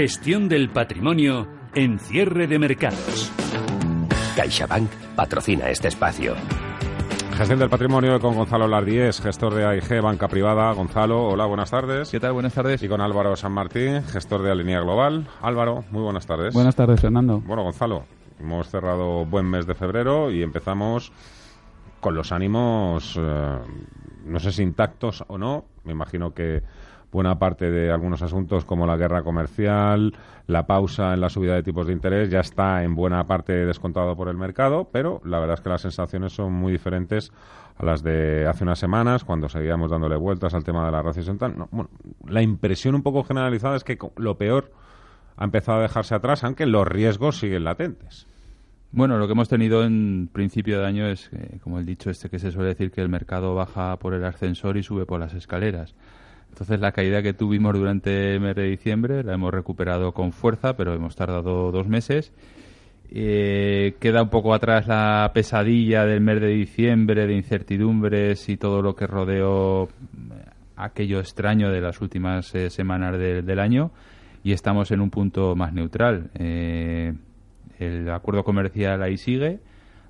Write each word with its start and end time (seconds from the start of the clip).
Gestión 0.00 0.48
del 0.48 0.70
patrimonio 0.70 1.46
en 1.74 1.98
cierre 1.98 2.46
de 2.46 2.58
mercados. 2.58 3.30
CaixaBank 4.34 4.90
patrocina 5.14 5.68
este 5.68 5.88
espacio. 5.88 6.36
Gestión 7.36 7.58
del 7.58 7.68
patrimonio 7.68 8.18
con 8.18 8.34
Gonzalo 8.34 8.66
Lardíez, 8.66 9.20
gestor 9.20 9.52
de 9.52 9.66
AIG 9.66 10.00
Banca 10.00 10.26
Privada. 10.26 10.72
Gonzalo, 10.72 11.26
hola, 11.26 11.44
buenas 11.44 11.70
tardes. 11.70 12.08
¿Qué 12.08 12.18
tal? 12.18 12.32
Buenas 12.32 12.54
tardes. 12.54 12.82
Y 12.82 12.88
con 12.88 13.02
Álvaro 13.02 13.36
San 13.36 13.52
Martín, 13.52 14.02
gestor 14.04 14.40
de 14.40 14.50
Alinea 14.50 14.80
Global. 14.80 15.28
Álvaro, 15.42 15.84
muy 15.90 16.00
buenas 16.00 16.26
tardes. 16.26 16.54
Buenas 16.54 16.74
tardes, 16.74 16.98
Fernando. 16.98 17.38
Bueno, 17.40 17.62
Gonzalo, 17.62 18.04
hemos 18.38 18.70
cerrado 18.70 19.26
buen 19.26 19.44
mes 19.50 19.66
de 19.66 19.74
febrero 19.74 20.30
y 20.30 20.42
empezamos 20.42 21.12
con 22.00 22.14
los 22.14 22.32
ánimos, 22.32 23.18
eh, 23.20 23.58
no 24.24 24.40
sé 24.40 24.50
si 24.50 24.62
intactos 24.62 25.24
o 25.28 25.36
no. 25.36 25.66
Me 25.84 25.92
imagino 25.92 26.32
que 26.32 26.62
buena 27.12 27.38
parte 27.38 27.70
de 27.70 27.90
algunos 27.90 28.22
asuntos 28.22 28.64
como 28.64 28.86
la 28.86 28.96
guerra 28.96 29.22
comercial, 29.22 30.14
la 30.46 30.66
pausa 30.66 31.14
en 31.14 31.20
la 31.20 31.28
subida 31.28 31.54
de 31.54 31.62
tipos 31.62 31.86
de 31.86 31.92
interés 31.92 32.30
ya 32.30 32.40
está 32.40 32.82
en 32.84 32.94
buena 32.94 33.26
parte 33.26 33.52
descontado 33.66 34.16
por 34.16 34.28
el 34.28 34.36
mercado, 34.36 34.88
pero 34.92 35.20
la 35.24 35.38
verdad 35.38 35.54
es 35.54 35.60
que 35.60 35.70
las 35.70 35.82
sensaciones 35.82 36.32
son 36.32 36.52
muy 36.52 36.72
diferentes 36.72 37.32
a 37.76 37.84
las 37.84 38.02
de 38.02 38.46
hace 38.46 38.64
unas 38.64 38.78
semanas 38.78 39.24
cuando 39.24 39.48
seguíamos 39.48 39.90
dándole 39.90 40.16
vueltas 40.16 40.54
al 40.54 40.64
tema 40.64 40.84
de 40.86 40.92
la 40.92 41.02
recesión. 41.02 41.38
No, 41.56 41.88
la 42.26 42.42
impresión 42.42 42.94
un 42.94 43.02
poco 43.02 43.24
generalizada 43.24 43.76
es 43.76 43.84
que 43.84 43.98
lo 44.16 44.36
peor 44.36 44.72
ha 45.36 45.44
empezado 45.44 45.78
a 45.78 45.82
dejarse 45.82 46.14
atrás, 46.14 46.44
aunque 46.44 46.66
los 46.66 46.86
riesgos 46.86 47.38
siguen 47.38 47.64
latentes. 47.64 48.26
Bueno, 48.92 49.18
lo 49.18 49.26
que 49.26 49.32
hemos 49.32 49.48
tenido 49.48 49.84
en 49.84 50.28
principio 50.32 50.80
de 50.80 50.86
año 50.86 51.06
es, 51.06 51.30
eh, 51.32 51.58
como 51.62 51.78
el 51.78 51.86
dicho 51.86 52.10
este 52.10 52.28
que 52.28 52.40
se 52.40 52.50
suele 52.50 52.70
decir, 52.70 52.90
que 52.90 53.00
el 53.00 53.08
mercado 53.08 53.54
baja 53.54 53.96
por 53.98 54.14
el 54.14 54.24
ascensor 54.24 54.76
y 54.76 54.82
sube 54.82 55.06
por 55.06 55.20
las 55.20 55.32
escaleras. 55.32 55.94
Entonces 56.50 56.80
la 56.80 56.92
caída 56.92 57.22
que 57.22 57.32
tuvimos 57.32 57.74
durante 57.74 58.34
el 58.34 58.40
mes 58.40 58.54
de 58.54 58.64
diciembre 58.64 59.24
la 59.24 59.34
hemos 59.34 59.52
recuperado 59.52 60.12
con 60.12 60.32
fuerza, 60.32 60.76
pero 60.76 60.94
hemos 60.94 61.16
tardado 61.16 61.72
dos 61.72 61.88
meses. 61.88 62.32
Eh, 63.12 63.96
queda 63.98 64.22
un 64.22 64.28
poco 64.28 64.54
atrás 64.54 64.86
la 64.86 65.30
pesadilla 65.34 66.04
del 66.04 66.20
mes 66.20 66.40
de 66.40 66.48
diciembre, 66.48 67.26
de 67.26 67.34
incertidumbres 67.34 68.48
y 68.48 68.56
todo 68.56 68.82
lo 68.82 68.94
que 68.94 69.06
rodeó 69.06 69.88
aquello 70.76 71.18
extraño 71.18 71.70
de 71.70 71.80
las 71.80 72.00
últimas 72.00 72.54
eh, 72.54 72.70
semanas 72.70 73.18
de, 73.18 73.42
del 73.42 73.58
año 73.58 73.90
y 74.42 74.52
estamos 74.52 74.90
en 74.90 75.00
un 75.00 75.10
punto 75.10 75.56
más 75.56 75.72
neutral. 75.72 76.30
Eh, 76.34 77.12
el 77.78 78.08
acuerdo 78.10 78.44
comercial 78.44 79.02
ahí 79.02 79.16
sigue. 79.16 79.60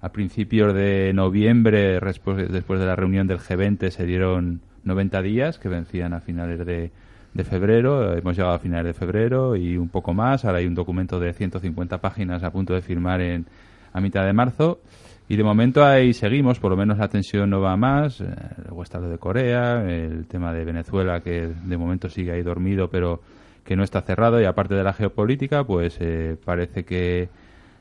A 0.03 0.13
principios 0.13 0.73
de 0.75 1.13
noviembre, 1.15 2.01
después 2.01 2.81
de 2.81 2.87
la 2.87 2.97
reunión 2.97 3.27
del 3.27 3.39
G20, 3.39 3.91
se 3.91 4.07
dieron 4.07 4.63
90 4.85 5.23
días 5.23 5.59
que 5.59 5.69
vencían 5.69 6.13
a 6.13 6.21
finales 6.21 6.59
de, 6.65 6.91
de, 7.35 7.45
febrero. 7.45 8.17
Hemos 8.17 8.37
llegado 8.37 8.55
a 8.55 8.59
finales 8.59 8.87
de 8.87 8.95
febrero 8.95 9.57
y 9.57 9.77
un 9.77 9.89
poco 9.89 10.15
más. 10.15 10.45
Ahora 10.45 10.59
hay 10.59 10.67
un 10.67 10.75
documento 10.75 11.19
de 11.21 11.33
150 11.33 11.99
páginas 11.99 12.43
a 12.43 12.51
punto 12.51 12.75
de 12.75 12.83
firmar 12.83 13.21
en, 13.21 13.47
a 13.93 14.01
mitad 14.01 14.25
de 14.25 14.33
marzo. 14.33 14.81
Y 15.29 15.37
de 15.37 15.45
momento 15.45 15.85
ahí 15.85 16.13
seguimos, 16.13 16.59
por 16.59 16.73
lo 16.73 16.77
menos 16.77 16.99
la 16.99 17.09
tensión 17.09 17.51
no 17.51 17.61
va 17.61 17.77
más. 17.77 18.19
Luego 18.19 18.83
está 18.83 18.99
lo 18.99 19.09
de 19.09 19.19
Corea, 19.19 19.89
el 19.89 20.27
tema 20.27 20.53
de 20.53 20.65
Venezuela, 20.65 21.21
que 21.21 21.53
de 21.65 21.77
momento 21.77 22.09
sigue 22.09 22.33
ahí 22.33 22.43
dormido, 22.43 22.89
pero 22.91 23.21
que 23.65 23.77
no 23.77 23.85
está 23.85 24.01
cerrado. 24.03 24.41
Y 24.41 24.45
aparte 24.45 24.75
de 24.75 24.83
la 24.83 24.93
geopolítica, 24.93 25.63
pues 25.63 25.99
eh, 26.01 26.37
parece 26.45 26.85
que 26.85 27.29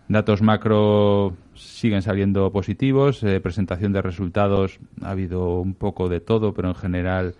datos 0.10 0.42
macro 0.42 1.34
siguen 1.54 2.02
saliendo 2.02 2.52
positivos. 2.52 3.24
Eh, 3.24 3.40
presentación 3.40 3.94
de 3.94 4.02
resultados 4.02 4.80
ha 5.02 5.12
habido 5.12 5.60
un 5.60 5.76
poco 5.76 6.10
de 6.10 6.20
todo, 6.20 6.54
pero 6.54 6.68
en 6.68 6.76
general 6.76 7.36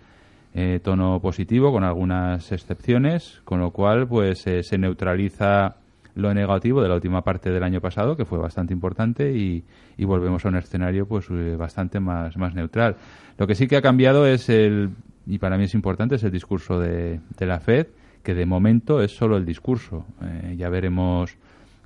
eh, 0.54 0.80
tono 0.82 1.20
positivo, 1.20 1.72
con 1.72 1.84
algunas 1.84 2.50
excepciones, 2.52 3.42
con 3.44 3.60
lo 3.60 3.72
cual 3.72 4.06
pues 4.06 4.46
eh, 4.46 4.62
se 4.62 4.78
neutraliza 4.78 5.76
lo 6.14 6.32
negativo 6.32 6.82
de 6.82 6.88
la 6.88 6.94
última 6.94 7.22
parte 7.22 7.50
del 7.50 7.62
año 7.62 7.80
pasado, 7.80 8.16
que 8.16 8.24
fue 8.24 8.38
bastante 8.38 8.72
importante, 8.72 9.32
y, 9.32 9.64
y 9.96 10.04
volvemos 10.04 10.44
a 10.44 10.48
un 10.48 10.56
escenario 10.56 11.06
pues 11.06 11.28
bastante 11.56 11.98
más, 11.98 12.36
más 12.36 12.54
neutral. 12.54 12.96
Lo 13.36 13.46
que 13.46 13.54
sí 13.54 13.66
que 13.66 13.76
ha 13.76 13.82
cambiado 13.82 14.26
es 14.26 14.48
el, 14.48 14.90
y 15.26 15.38
para 15.38 15.56
mí 15.56 15.64
es 15.64 15.74
importante, 15.74 16.16
es 16.16 16.24
el 16.24 16.32
discurso 16.32 16.78
de, 16.78 17.20
de 17.38 17.46
la 17.46 17.60
Fed, 17.60 17.86
que 18.22 18.34
de 18.34 18.44
momento 18.44 19.00
es 19.00 19.12
solo 19.12 19.36
el 19.36 19.46
discurso. 19.46 20.04
ya 20.56 20.68
veremos 20.68 21.36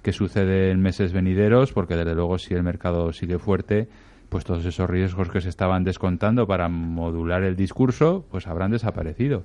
qué 0.05 0.13
sucede 0.13 0.71
en 0.71 0.81
meses 0.81 1.15
venideros, 1.15 1.73
porque 1.73 1.97
desde 1.97 2.15
luego 2.15 2.39
si 2.39 2.53
el 2.53 2.63
mercado 2.63 3.13
sigue 3.15 3.39
fuerte, 3.39 3.89
pues 4.29 4.45
todos 4.45 4.65
esos 4.67 4.89
riesgos 4.89 5.31
que 5.31 5.41
se 5.41 5.49
estaban 5.49 5.83
descontando 5.83 6.47
para 6.47 6.69
modular 6.69 7.43
el 7.43 7.57
discurso, 7.57 8.27
pues 8.31 8.47
habrán 8.47 8.71
desaparecido. 8.71 9.45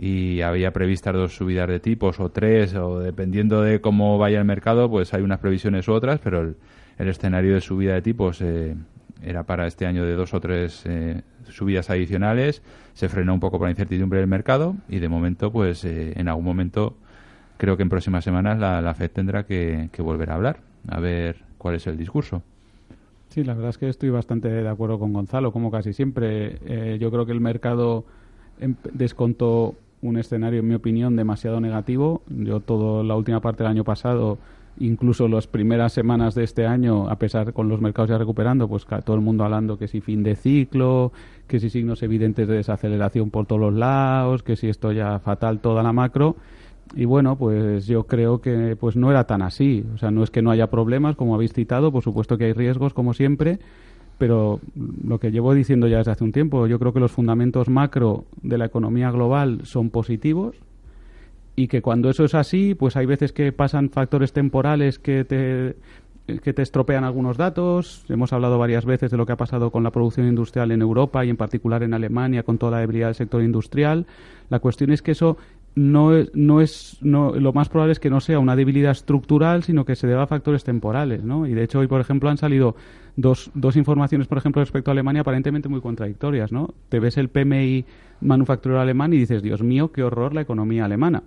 Y 0.00 0.40
había 0.40 0.72
previstas 0.72 1.14
dos 1.14 1.36
subidas 1.36 1.68
de 1.68 1.78
tipos 1.78 2.18
o 2.18 2.30
tres, 2.30 2.74
o 2.74 2.98
dependiendo 2.98 3.62
de 3.62 3.80
cómo 3.80 4.18
vaya 4.18 4.40
el 4.40 4.44
mercado, 4.44 4.90
pues 4.90 5.14
hay 5.14 5.22
unas 5.22 5.38
previsiones 5.38 5.86
u 5.86 5.92
otras, 5.92 6.18
pero 6.18 6.40
el, 6.40 6.56
escenario 7.08 7.54
de 7.54 7.60
subida 7.60 7.94
de 7.94 8.02
tipos 8.02 8.40
eh, 8.42 8.74
era 9.22 9.44
para 9.44 9.68
este 9.68 9.86
año 9.86 10.04
de 10.04 10.14
dos 10.14 10.34
o 10.34 10.40
tres 10.40 10.82
eh, 10.84 11.22
subidas 11.48 11.90
adicionales. 11.90 12.62
Se 12.94 13.08
frenó 13.08 13.34
un 13.34 13.40
poco 13.40 13.58
por 13.58 13.68
la 13.68 13.70
incertidumbre 13.70 14.18
del 14.18 14.28
mercado 14.28 14.74
y 14.88 14.98
de 14.98 15.08
momento, 15.08 15.52
pues 15.52 15.84
eh, 15.84 16.12
en 16.16 16.26
algún 16.26 16.44
momento 16.44 16.96
creo 17.62 17.76
que 17.76 17.84
en 17.84 17.88
próximas 17.88 18.24
semanas 18.24 18.58
la, 18.58 18.82
la 18.82 18.92
FED 18.92 19.12
tendrá 19.12 19.46
que, 19.46 19.88
volver 19.98 20.30
a 20.30 20.34
hablar, 20.34 20.58
a 20.88 20.98
ver 20.98 21.44
cuál 21.58 21.76
es 21.76 21.86
el 21.86 21.96
discurso. 21.96 22.42
Sí, 23.28 23.44
la 23.44 23.54
verdad 23.54 23.70
es 23.70 23.78
que 23.78 23.88
estoy 23.88 24.10
bastante 24.10 24.48
de 24.48 24.68
acuerdo 24.68 24.98
con 24.98 25.12
Gonzalo, 25.12 25.52
como 25.52 25.70
casi 25.70 25.92
siempre. 25.92 26.58
Eh, 26.66 26.98
yo 27.00 27.12
creo 27.12 27.24
que 27.24 27.30
el 27.30 27.40
mercado 27.40 28.04
descontó 28.92 29.76
un 30.02 30.18
escenario, 30.18 30.58
en 30.58 30.66
mi 30.66 30.74
opinión, 30.74 31.14
demasiado 31.14 31.60
negativo. 31.60 32.22
Yo 32.26 32.58
toda 32.58 33.04
la 33.04 33.14
última 33.14 33.38
parte 33.38 33.62
del 33.62 33.70
año 33.70 33.84
pasado, 33.84 34.38
incluso 34.80 35.28
las 35.28 35.46
primeras 35.46 35.92
semanas 35.92 36.34
de 36.34 36.42
este 36.42 36.66
año, 36.66 37.08
a 37.08 37.14
pesar 37.14 37.52
con 37.52 37.68
los 37.68 37.80
mercados 37.80 38.10
ya 38.10 38.18
recuperando, 38.18 38.66
pues 38.66 38.86
todo 39.04 39.14
el 39.14 39.22
mundo 39.22 39.44
hablando 39.44 39.78
que 39.78 39.86
si 39.86 40.00
fin 40.00 40.24
de 40.24 40.34
ciclo, 40.34 41.12
que 41.46 41.60
si 41.60 41.70
signos 41.70 42.02
evidentes 42.02 42.48
de 42.48 42.56
desaceleración 42.56 43.30
por 43.30 43.46
todos 43.46 43.60
los 43.60 43.74
lados, 43.74 44.42
que 44.42 44.56
si 44.56 44.68
esto 44.68 44.90
ya 44.90 45.20
fatal 45.20 45.60
toda 45.60 45.84
la 45.84 45.92
macro 45.92 46.34
y 46.94 47.04
bueno, 47.04 47.36
pues 47.36 47.86
yo 47.86 48.04
creo 48.04 48.40
que 48.40 48.76
pues 48.78 48.96
no 48.96 49.10
era 49.10 49.24
tan 49.24 49.42
así. 49.42 49.84
O 49.94 49.98
sea, 49.98 50.10
no 50.10 50.22
es 50.22 50.30
que 50.30 50.42
no 50.42 50.50
haya 50.50 50.68
problemas, 50.68 51.16
como 51.16 51.34
habéis 51.34 51.52
citado, 51.52 51.90
por 51.92 52.02
supuesto 52.02 52.36
que 52.36 52.44
hay 52.44 52.52
riesgos, 52.52 52.92
como 52.92 53.14
siempre, 53.14 53.58
pero 54.18 54.60
lo 55.04 55.18
que 55.18 55.30
llevo 55.30 55.54
diciendo 55.54 55.88
ya 55.88 55.98
desde 55.98 56.12
hace 56.12 56.24
un 56.24 56.32
tiempo, 56.32 56.66
yo 56.66 56.78
creo 56.78 56.92
que 56.92 57.00
los 57.00 57.12
fundamentos 57.12 57.68
macro 57.68 58.24
de 58.42 58.58
la 58.58 58.66
economía 58.66 59.10
global 59.10 59.60
son 59.64 59.90
positivos 59.90 60.56
y 61.56 61.68
que 61.68 61.82
cuando 61.82 62.10
eso 62.10 62.24
es 62.24 62.34
así, 62.34 62.74
pues 62.74 62.96
hay 62.96 63.06
veces 63.06 63.32
que 63.32 63.52
pasan 63.52 63.90
factores 63.90 64.32
temporales 64.32 64.98
que 64.98 65.24
te 65.24 65.76
que 66.26 66.52
te 66.52 66.62
estropean 66.62 67.04
algunos 67.04 67.36
datos. 67.36 68.04
Hemos 68.08 68.32
hablado 68.32 68.58
varias 68.58 68.84
veces 68.84 69.10
de 69.10 69.16
lo 69.16 69.26
que 69.26 69.32
ha 69.32 69.36
pasado 69.36 69.70
con 69.70 69.82
la 69.82 69.90
producción 69.90 70.28
industrial 70.28 70.70
en 70.70 70.80
Europa 70.80 71.24
y 71.24 71.30
en 71.30 71.36
particular 71.36 71.82
en 71.82 71.94
Alemania 71.94 72.44
con 72.44 72.58
toda 72.58 72.72
la 72.72 72.78
debilidad 72.78 73.08
del 73.08 73.16
sector 73.16 73.42
industrial. 73.42 74.06
La 74.48 74.60
cuestión 74.60 74.92
es 74.92 75.02
que 75.02 75.12
eso 75.12 75.36
no 75.74 76.14
es, 76.14 76.30
no 76.34 76.60
es 76.60 76.98
no, 77.00 77.32
lo 77.32 77.52
más 77.52 77.68
probable 77.68 77.92
es 77.92 78.00
que 78.00 78.10
no 78.10 78.20
sea 78.20 78.38
una 78.38 78.56
debilidad 78.56 78.92
estructural, 78.92 79.62
sino 79.62 79.84
que 79.84 79.96
se 79.96 80.06
deba 80.06 80.24
a 80.24 80.26
factores 80.26 80.64
temporales, 80.64 81.24
¿no? 81.24 81.46
Y 81.46 81.54
de 81.54 81.64
hecho 81.64 81.78
hoy, 81.78 81.86
por 81.86 82.00
ejemplo, 82.00 82.28
han 82.28 82.36
salido 82.36 82.76
dos, 83.16 83.50
dos 83.54 83.76
informaciones, 83.76 84.26
por 84.26 84.38
ejemplo, 84.38 84.60
respecto 84.60 84.90
a 84.90 84.92
Alemania 84.92 85.22
aparentemente 85.22 85.68
muy 85.68 85.80
contradictorias, 85.80 86.52
¿no? 86.52 86.74
Te 86.88 87.00
ves 87.00 87.16
el 87.16 87.28
PMI 87.28 87.86
manufacturero 88.20 88.80
alemán 88.80 89.12
y 89.12 89.18
dices, 89.18 89.42
Dios 89.42 89.62
mío, 89.62 89.92
qué 89.92 90.02
horror 90.02 90.34
la 90.34 90.42
economía 90.42 90.84
alemana. 90.84 91.22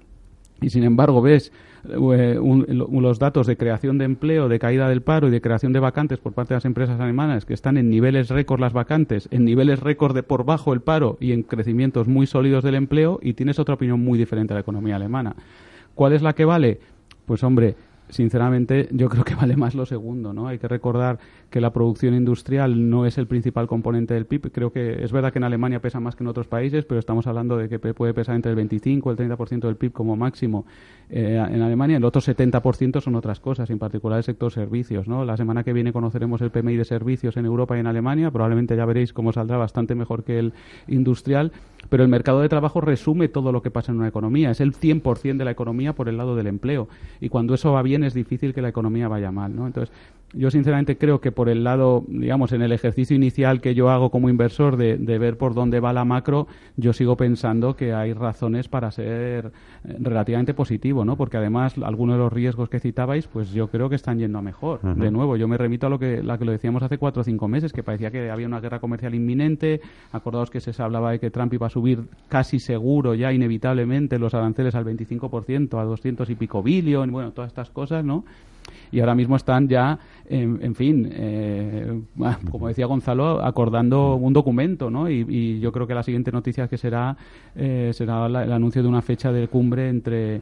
Y 0.62 0.70
sin 0.70 0.84
embargo 0.84 1.22
ves 1.22 1.52
un, 1.98 2.66
los 2.68 3.20
datos 3.20 3.48
de 3.48 3.58
creación 3.58 3.98
de 3.98 4.06
empleo, 4.06 4.50
de 4.50 4.60
caída 4.60 4.90
del 4.90 5.02
paro 5.02 5.28
y 5.28 5.32
de 5.32 5.42
creación 5.42 5.74
de 5.74 5.80
vacantes 5.80 6.20
por 6.20 6.34
parte 6.34 6.54
de 6.54 6.58
las 6.58 6.66
empresas 6.66 7.00
alemanas 7.00 7.46
que 7.46 7.54
están 7.54 7.78
en 7.78 7.90
niveles 7.90 8.30
récord 8.30 8.60
las 8.60 8.74
vacantes, 8.74 9.28
en 9.32 9.46
niveles 9.46 9.80
récord 9.80 10.16
de 10.16 10.24
por 10.24 10.46
bajo 10.46 10.74
el 10.74 10.82
paro 10.82 11.18
y 11.20 11.32
en 11.32 11.44
crecimientos 11.44 12.08
muy 12.08 12.28
sólidos 12.28 12.64
del 12.64 12.76
empleo 12.76 13.20
y 13.22 13.34
tienes 13.34 13.60
otra 13.60 13.76
opinión 13.76 14.00
muy 14.00 14.18
diferente 14.18 14.54
de 14.54 14.56
la 14.56 14.62
economía 14.62 14.96
alemana. 14.96 15.36
¿Cuál 15.94 16.14
es 16.14 16.22
la 16.22 16.34
que 16.34 16.46
vale? 16.46 16.80
Pues 17.26 17.44
hombre, 17.44 17.76
sinceramente, 18.10 18.88
yo 18.92 19.10
creo 19.10 19.24
que 19.24 19.36
vale 19.36 19.56
más 19.56 19.76
lo 19.76 19.86
segundo, 19.86 20.34
¿no? 20.34 20.48
Hay 20.48 20.60
que 20.60 20.68
recordar 20.68 21.20
que 21.50 21.62
la 21.62 21.72
producción 21.72 22.14
industrial 22.14 22.90
no 22.90 23.06
es 23.06 23.18
el 23.18 23.28
principal 23.28 23.68
componente 23.68 24.14
del 24.14 24.26
PIB. 24.26 24.52
Creo 24.52 24.72
que 24.72 25.04
es 25.04 25.12
verdad 25.12 25.32
que 25.32 25.40
en 25.40 25.44
Alemania 25.44 25.82
pesa 25.82 26.00
más 26.00 26.16
que 26.16 26.24
en 26.24 26.28
otros 26.28 26.48
países, 26.48 26.86
pero 26.86 27.00
estamos 27.00 27.28
hablando 27.28 27.58
de 27.58 27.70
que 27.70 27.80
puede 27.80 28.14
pesar 28.14 28.36
entre 28.36 28.52
el 28.52 28.56
25 28.56 29.10
y 29.10 29.12
el 29.12 29.18
30% 29.18 29.60
del 29.62 29.76
PIB 29.76 29.92
como 29.92 30.16
máximo 30.16 30.66
eh, 31.10 31.44
en 31.50 31.62
Alemania. 31.62 31.98
El 31.98 32.06
otro 32.06 32.22
70% 32.22 33.02
son 33.02 33.16
otras 33.16 33.40
cosas, 33.40 33.70
en 33.70 33.80
particular 33.80 34.18
el 34.18 34.24
sector 34.24 34.52
servicios, 34.52 35.08
¿no? 35.08 35.24
La 35.24 35.38
semana 35.38 35.64
que 35.64 35.74
viene 35.74 35.94
conoceremos 35.94 36.42
el 36.42 36.52
PMI 36.52 36.78
de 36.78 36.86
servicios 36.86 37.38
en 37.38 37.46
Europa 37.46 37.78
y 37.78 37.80
en 37.80 37.88
Alemania. 37.88 38.32
Probablemente 38.32 38.76
ya 38.76 38.86
veréis 38.86 39.14
cómo 39.14 39.32
saldrá 39.32 39.58
bastante 39.58 39.96
mejor 39.96 40.24
que 40.24 40.40
el 40.40 40.54
industrial. 40.88 41.52
Pero 41.90 42.04
el 42.04 42.10
mercado 42.10 42.42
de 42.42 42.50
trabajo 42.50 42.82
resume 42.82 43.28
todo 43.28 43.52
lo 43.52 43.62
que 43.62 43.72
pasa 43.72 43.92
en 43.92 44.00
una 44.00 44.08
economía. 44.08 44.52
Es 44.52 44.60
el 44.60 44.74
100% 44.74 45.38
de 45.38 45.46
la 45.46 45.52
economía 45.52 45.94
por 45.94 46.10
el 46.10 46.18
lado 46.18 46.36
del 46.36 46.48
empleo. 46.48 46.88
Y 47.20 47.30
cuando 47.30 47.54
eso 47.54 47.72
va 47.72 47.82
bien 47.84 47.95
es 48.04 48.14
difícil 48.14 48.54
que 48.54 48.62
la 48.62 48.70
economía 48.70 49.08
vaya 49.08 49.32
mal, 49.32 49.56
¿no? 49.56 49.68
Entonces, 49.68 49.94
yo 50.36 50.52
sinceramente 50.52 50.98
creo 50.98 51.22
que 51.22 51.32
por 51.32 51.50
el 51.50 51.64
lado, 51.64 52.04
digamos, 52.08 52.52
en 52.52 52.62
el 52.62 52.72
ejercicio 52.72 53.16
inicial 53.16 53.62
que 53.62 53.74
yo 53.74 53.90
hago 53.90 54.12
como 54.12 54.30
inversor 54.30 54.78
de, 54.78 54.98
ver 55.18 55.38
por 55.38 55.54
dónde 55.54 55.80
va 55.80 55.94
la 55.94 56.06
macro, 56.06 56.48
yo 56.76 56.94
sigo 56.94 57.16
pensando 57.16 57.76
que 57.76 57.94
hay 57.94 58.14
razones 58.14 58.68
para 58.68 58.92
ser 58.92 59.52
eh, 59.86 59.98
relativamente 60.00 60.54
positivo, 60.54 61.06
¿no? 61.06 61.16
Porque 61.16 61.38
además 61.38 61.76
algunos 61.82 62.18
de 62.18 62.24
los 62.24 62.34
riesgos 62.34 62.70
que 62.70 62.80
citabais, 62.80 63.28
pues 63.28 63.52
yo 63.52 63.68
creo 63.70 63.90
que 63.90 63.96
están 63.96 64.20
yendo 64.20 64.40
a 64.40 64.42
mejor. 64.42 64.82
De 64.96 65.10
nuevo, 65.10 65.38
yo 65.38 65.48
me 65.48 65.58
remito 65.58 65.88
a 65.88 65.90
lo 65.90 66.00
que, 66.00 66.22
la 66.22 66.38
que 66.38 66.46
lo 66.46 66.52
decíamos 66.52 66.84
hace 66.84 66.98
cuatro 66.98 67.22
o 67.22 67.24
cinco 67.24 67.48
meses, 67.48 67.72
que 67.72 67.84
parecía 67.84 68.12
que 68.12 68.30
había 68.30 68.48
una 68.48 68.60
guerra 68.60 68.80
comercial 68.80 69.16
inminente. 69.16 69.82
Acordaos 70.12 70.50
que 70.50 70.60
se 70.60 70.82
hablaba 70.82 71.12
de 71.12 71.20
que 71.20 71.32
Trump 71.32 71.54
iba 71.54 71.68
a 71.68 71.70
subir 71.70 72.04
casi 72.28 72.60
seguro 72.60 73.16
ya 73.16 73.32
inevitablemente 73.32 74.20
los 74.20 74.34
aranceles 74.34 74.76
al 74.76 74.86
25%, 74.86 75.80
a 75.80 75.84
200 75.84 76.30
y 76.30 76.36
pico 76.36 76.62
billón, 76.62 77.12
bueno, 77.12 77.32
todas 77.32 77.50
estas 77.50 77.70
cosas, 77.70 78.04
¿no? 78.04 78.26
Y 78.92 79.00
ahora 79.00 79.16
mismo 79.16 79.36
están 79.36 79.68
ya, 79.68 80.00
en, 80.28 80.76
fin, 80.76 81.10
eh, 81.12 82.02
como 82.52 82.68
decía 82.68 82.86
Gonzalo, 82.86 83.44
acordando 83.44 84.16
un 84.16 84.34
documento, 84.34 84.90
¿no? 84.90 85.10
Y, 85.10 85.60
yo 85.60 85.72
creo 85.72 85.88
que 85.88 85.94
la 85.94 86.04
siguiente 86.04 86.32
noticia 86.32 86.68
que 86.68 86.78
será 86.78 87.18
eh, 87.56 87.92
será 87.94 88.26
el 88.28 88.52
anuncio 88.52 88.82
de 88.82 88.90
una 88.90 89.02
fecha 89.02 89.32
de 89.32 89.48
cumbre 89.48 89.90
entre 89.90 90.42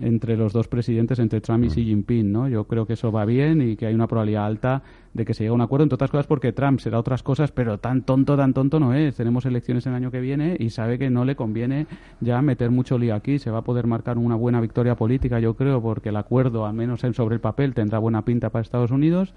entre 0.00 0.36
los 0.36 0.52
dos 0.52 0.68
presidentes, 0.68 1.18
entre 1.18 1.40
Trump 1.40 1.64
y 1.64 1.68
Xi 1.68 1.84
Jinping, 1.84 2.30
¿no? 2.30 2.48
Yo 2.48 2.64
creo 2.64 2.86
que 2.86 2.92
eso 2.92 3.10
va 3.10 3.24
bien 3.24 3.62
y 3.62 3.76
que 3.76 3.86
hay 3.86 3.94
una 3.94 4.06
probabilidad 4.06 4.46
alta 4.46 4.82
de 5.14 5.24
que 5.24 5.34
se 5.34 5.44
llegue 5.44 5.50
a 5.50 5.54
un 5.54 5.60
acuerdo, 5.60 5.84
entre 5.84 5.94
otras 5.94 6.10
cosas 6.10 6.26
porque 6.26 6.52
Trump 6.52 6.80
será 6.80 6.98
otras 6.98 7.22
cosas, 7.22 7.50
pero 7.50 7.78
tan 7.78 8.02
tonto, 8.02 8.36
tan 8.36 8.52
tonto 8.52 8.78
no 8.78 8.94
es. 8.94 9.16
Tenemos 9.16 9.46
elecciones 9.46 9.86
el 9.86 9.94
año 9.94 10.10
que 10.10 10.20
viene 10.20 10.56
y 10.58 10.70
sabe 10.70 10.98
que 10.98 11.10
no 11.10 11.24
le 11.24 11.36
conviene 11.36 11.86
ya 12.20 12.40
meter 12.42 12.70
mucho 12.70 12.98
lío 12.98 13.14
aquí. 13.14 13.38
Se 13.38 13.50
va 13.50 13.58
a 13.58 13.62
poder 13.62 13.86
marcar 13.86 14.18
una 14.18 14.36
buena 14.36 14.60
victoria 14.60 14.94
política, 14.94 15.40
yo 15.40 15.54
creo, 15.54 15.80
porque 15.82 16.10
el 16.10 16.16
acuerdo, 16.16 16.66
al 16.66 16.74
menos 16.74 17.00
sobre 17.12 17.34
el 17.34 17.40
papel, 17.40 17.74
tendrá 17.74 17.98
buena 17.98 18.24
pinta 18.24 18.50
para 18.50 18.62
Estados 18.62 18.90
Unidos 18.90 19.34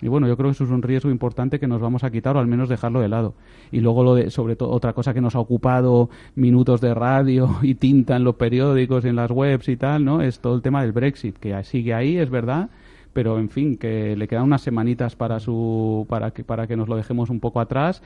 y 0.00 0.08
bueno, 0.08 0.28
yo 0.28 0.36
creo 0.36 0.50
que 0.50 0.52
eso 0.52 0.64
es 0.64 0.70
un 0.70 0.82
riesgo 0.82 1.10
importante 1.10 1.58
que 1.58 1.66
nos 1.66 1.80
vamos 1.80 2.04
a 2.04 2.10
quitar 2.10 2.36
o 2.36 2.40
al 2.40 2.46
menos 2.46 2.68
dejarlo 2.68 3.00
de 3.00 3.08
lado. 3.08 3.34
Y 3.72 3.80
luego, 3.80 4.04
lo 4.04 4.14
de, 4.14 4.30
sobre 4.30 4.56
todo, 4.56 4.70
otra 4.70 4.92
cosa 4.92 5.14
que 5.14 5.20
nos 5.20 5.34
ha 5.34 5.40
ocupado 5.40 6.10
minutos 6.34 6.80
de 6.80 6.94
radio 6.94 7.56
y 7.62 7.74
tinta 7.74 8.16
en 8.16 8.24
los 8.24 8.36
periódicos 8.36 9.04
y 9.04 9.08
en 9.08 9.16
las 9.16 9.30
webs 9.30 9.68
y 9.68 9.76
tal, 9.76 10.04
¿no? 10.04 10.20
Es 10.20 10.40
todo 10.40 10.54
el 10.54 10.62
tema 10.62 10.82
del 10.82 10.92
Brexit, 10.92 11.38
que 11.38 11.62
sigue 11.64 11.94
ahí, 11.94 12.18
es 12.18 12.30
verdad, 12.30 12.68
pero 13.12 13.38
en 13.38 13.48
fin, 13.48 13.76
que 13.76 14.16
le 14.16 14.28
quedan 14.28 14.44
unas 14.44 14.60
semanitas 14.60 15.16
para, 15.16 15.40
su, 15.40 16.06
para, 16.08 16.32
que, 16.32 16.44
para 16.44 16.66
que 16.66 16.76
nos 16.76 16.88
lo 16.88 16.96
dejemos 16.96 17.30
un 17.30 17.40
poco 17.40 17.60
atrás 17.60 18.02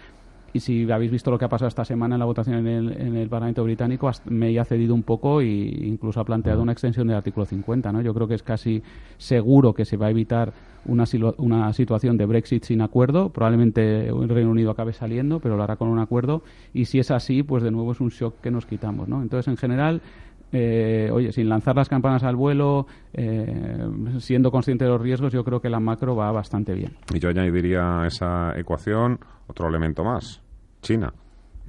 y 0.53 0.61
si 0.61 0.91
habéis 0.91 1.11
visto 1.11 1.31
lo 1.31 1.39
que 1.39 1.45
ha 1.45 1.49
pasado 1.49 1.69
esta 1.69 1.85
semana 1.85 2.17
en 2.17 2.19
la 2.19 2.25
votación 2.25 2.67
en 2.67 3.17
el, 3.17 3.29
Parlamento 3.29 3.63
británico, 3.63 4.11
me 4.27 4.59
ha 4.59 4.65
cedido 4.65 4.95
un 4.95 5.05
poco 5.05 5.41
e 5.41 5.47
incluso 5.47 6.19
ha 6.21 6.25
planteado 6.25 6.63
una 6.63 6.73
extensión 6.73 7.07
del 7.07 7.17
artículo 7.17 7.47
50. 7.47 7.93
¿no? 7.93 8.03
Yo 8.03 8.13
creo 8.13 8.27
que 8.27 8.35
es 8.35 8.43
casi 8.43 8.83
seguro 9.17 9.73
que 9.75 9.85
se 9.85 9.97
va 9.97 10.07
a 10.07 10.11
evitar 10.11 10.53
una, 10.87 11.05
una 11.39 11.73
situación 11.73 12.17
de 12.17 12.27
Brexit 12.27 12.65
sin 12.65 12.81
acuerdo. 12.81 13.31
Probablemente 13.31 14.09
el 14.09 14.29
Reino 14.29 14.51
Unido 14.51 14.71
acabe 14.71 14.93
saliendo, 14.93 15.41
pero 15.41 15.57
lo 15.57 15.63
hará 15.63 15.77
con 15.77 15.89
un 15.89 15.99
acuerdo. 15.99 16.43
Y 16.73 16.87
si 16.87 16.99
es 16.99 17.11
así, 17.11 17.43
pues 17.43 17.63
de 17.63 17.71
nuevo 17.71 17.93
es 17.93 18.01
un 18.01 18.09
shock 18.09 18.41
que 18.41 18.51
nos 18.51 18.67
quitamos. 18.67 19.09
¿no? 19.09 19.23
Entonces, 19.23 19.49
en 19.49 19.57
general, 19.57 20.01
eh, 20.53 21.11
oye, 21.13 21.33
sin 21.33 21.49
lanzar 21.49 21.77
las 21.77 21.89
campanas 21.89 22.23
al 22.25 22.37
vuelo, 22.37 22.87
eh, 23.13 23.89
siendo 24.19 24.51
consciente 24.51 24.85
de 24.85 24.91
los 24.91 25.01
riesgos, 25.01 25.33
yo 25.33 25.45
creo 25.45 25.61
que 25.61 25.71
la 25.71 25.81
macro 25.81 26.17
va 26.17 26.33
bastante 26.33 26.75
bien. 26.75 26.93
Y 27.15 27.19
yo 27.19 27.29
añadiría 27.29 28.03
a 28.03 28.07
esa 28.07 28.59
ecuación 28.59 29.19
otro 29.47 29.69
elemento 29.69 30.05
más, 30.05 30.43
China 30.83 31.13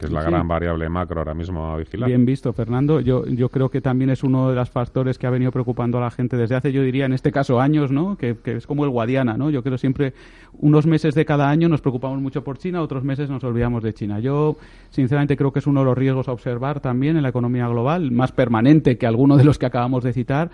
que 0.01 0.07
es 0.07 0.11
la 0.11 0.23
gran 0.23 0.47
variable 0.47 0.89
macro 0.89 1.19
ahora 1.19 1.35
mismo 1.35 1.71
a 1.71 1.77
vigilar. 1.77 2.09
Bien 2.09 2.25
visto, 2.25 2.51
Fernando. 2.53 3.01
Yo, 3.01 3.23
yo 3.27 3.49
creo 3.49 3.69
que 3.69 3.81
también 3.81 4.09
es 4.09 4.23
uno 4.23 4.49
de 4.49 4.55
los 4.55 4.67
factores 4.71 5.19
que 5.19 5.27
ha 5.27 5.29
venido 5.29 5.51
preocupando 5.51 5.99
a 5.99 6.01
la 6.01 6.09
gente 6.09 6.37
desde 6.37 6.55
hace, 6.55 6.71
yo 6.71 6.81
diría, 6.81 7.05
en 7.05 7.13
este 7.13 7.31
caso 7.31 7.61
años, 7.61 7.91
¿no? 7.91 8.17
Que, 8.17 8.35
es 8.43 8.65
como 8.65 8.83
el 8.83 8.89
Guadiana, 8.89 9.37
¿no? 9.37 9.51
Yo 9.51 9.61
creo 9.61 9.77
siempre 9.77 10.13
unos 10.53 10.87
meses 10.87 11.13
de 11.13 11.23
cada 11.23 11.49
año 11.49 11.69
nos 11.69 11.81
preocupamos 11.81 12.19
mucho 12.19 12.43
por 12.43 12.57
China, 12.57 12.81
otros 12.81 13.03
meses 13.03 13.29
nos 13.29 13.43
olvidamos 13.43 13.83
de 13.83 13.93
China. 13.93 14.19
Yo, 14.19 14.57
sinceramente, 14.89 15.37
creo 15.37 15.53
que 15.53 15.59
es 15.59 15.67
uno 15.67 15.81
de 15.81 15.85
los 15.85 15.97
riesgos 15.97 16.27
a 16.27 16.31
observar 16.31 16.79
también 16.79 17.15
en 17.15 17.21
la 17.21 17.29
economía 17.29 17.67
global, 17.67 18.09
más 18.09 18.31
permanente 18.31 18.97
que 18.97 19.05
alguno 19.05 19.37
de 19.37 19.43
los 19.43 19.59
que 19.59 19.67
acabamos 19.67 20.03
de 20.03 20.13
citar 20.13 20.49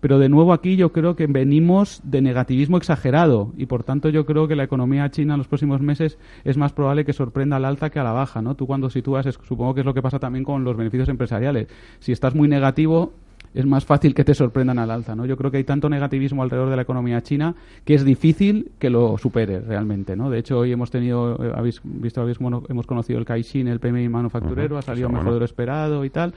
pero 0.00 0.18
de 0.18 0.28
nuevo 0.28 0.52
aquí 0.52 0.76
yo 0.76 0.92
creo 0.92 1.16
que 1.16 1.26
venimos 1.26 2.00
de 2.04 2.22
negativismo 2.22 2.76
exagerado 2.76 3.52
y 3.56 3.66
por 3.66 3.84
tanto 3.84 4.08
yo 4.08 4.26
creo 4.26 4.48
que 4.48 4.56
la 4.56 4.64
economía 4.64 5.10
china 5.10 5.34
en 5.34 5.38
los 5.38 5.48
próximos 5.48 5.80
meses 5.80 6.18
es 6.44 6.56
más 6.56 6.72
probable 6.72 7.04
que 7.04 7.12
sorprenda 7.12 7.56
al 7.56 7.64
alta 7.64 7.90
que 7.90 7.98
a 7.98 8.04
la 8.04 8.12
baja, 8.12 8.42
¿no? 8.42 8.54
Tú 8.54 8.66
cuando 8.66 8.90
sitúas, 8.90 9.26
supongo 9.46 9.74
que 9.74 9.80
es 9.80 9.86
lo 9.86 9.94
que 9.94 10.02
pasa 10.02 10.18
también 10.18 10.44
con 10.44 10.64
los 10.64 10.76
beneficios 10.76 11.08
empresariales. 11.08 11.68
Si 12.00 12.12
estás 12.12 12.34
muy 12.34 12.48
negativo, 12.48 13.12
es 13.54 13.66
más 13.66 13.84
fácil 13.84 14.14
que 14.14 14.24
te 14.24 14.34
sorprendan 14.34 14.78
al 14.78 14.90
alza, 14.90 15.16
¿no? 15.16 15.26
Yo 15.26 15.36
creo 15.36 15.50
que 15.50 15.56
hay 15.56 15.64
tanto 15.64 15.88
negativismo 15.88 16.42
alrededor 16.42 16.70
de 16.70 16.76
la 16.76 16.82
economía 16.82 17.20
china 17.22 17.54
que 17.84 17.94
es 17.94 18.04
difícil 18.04 18.70
que 18.78 18.90
lo 18.90 19.18
supere 19.18 19.60
realmente, 19.60 20.14
¿no? 20.16 20.30
De 20.30 20.38
hecho, 20.38 20.58
hoy 20.58 20.72
hemos 20.72 20.90
tenido, 20.90 21.36
eh, 21.44 21.52
habéis 21.54 21.80
visto, 21.82 22.20
habéis, 22.20 22.38
hemos 22.40 22.86
conocido 22.86 23.18
el 23.18 23.24
Caixin, 23.24 23.66
el 23.66 23.80
PMI 23.80 24.08
manufacturero, 24.08 24.78
ha 24.78 24.82
salido 24.82 25.08
mejor 25.08 25.34
de 25.34 25.38
lo 25.40 25.44
esperado 25.44 26.04
y 26.04 26.10
tal. 26.10 26.32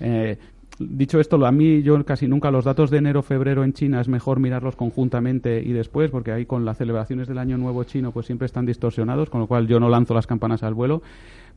Eh, 0.00 0.36
dicho 0.78 1.20
esto, 1.20 1.44
a 1.44 1.52
mí 1.52 1.82
yo 1.82 2.04
casi 2.04 2.28
nunca 2.28 2.50
los 2.50 2.64
datos 2.64 2.90
de 2.90 2.98
enero-febrero 2.98 3.64
en 3.64 3.72
China 3.72 4.00
es 4.00 4.08
mejor 4.08 4.40
mirarlos 4.40 4.76
conjuntamente 4.76 5.62
y 5.62 5.72
después, 5.72 6.10
porque 6.10 6.32
ahí 6.32 6.46
con 6.46 6.64
las 6.64 6.78
celebraciones 6.78 7.28
del 7.28 7.38
Año 7.38 7.58
Nuevo 7.58 7.84
chino 7.84 8.12
pues 8.12 8.26
siempre 8.26 8.46
están 8.46 8.66
distorsionados, 8.66 9.30
con 9.30 9.40
lo 9.40 9.46
cual 9.46 9.66
yo 9.66 9.80
no 9.80 9.88
lanzo 9.88 10.14
las 10.14 10.26
campanas 10.26 10.62
al 10.62 10.74
vuelo. 10.74 11.02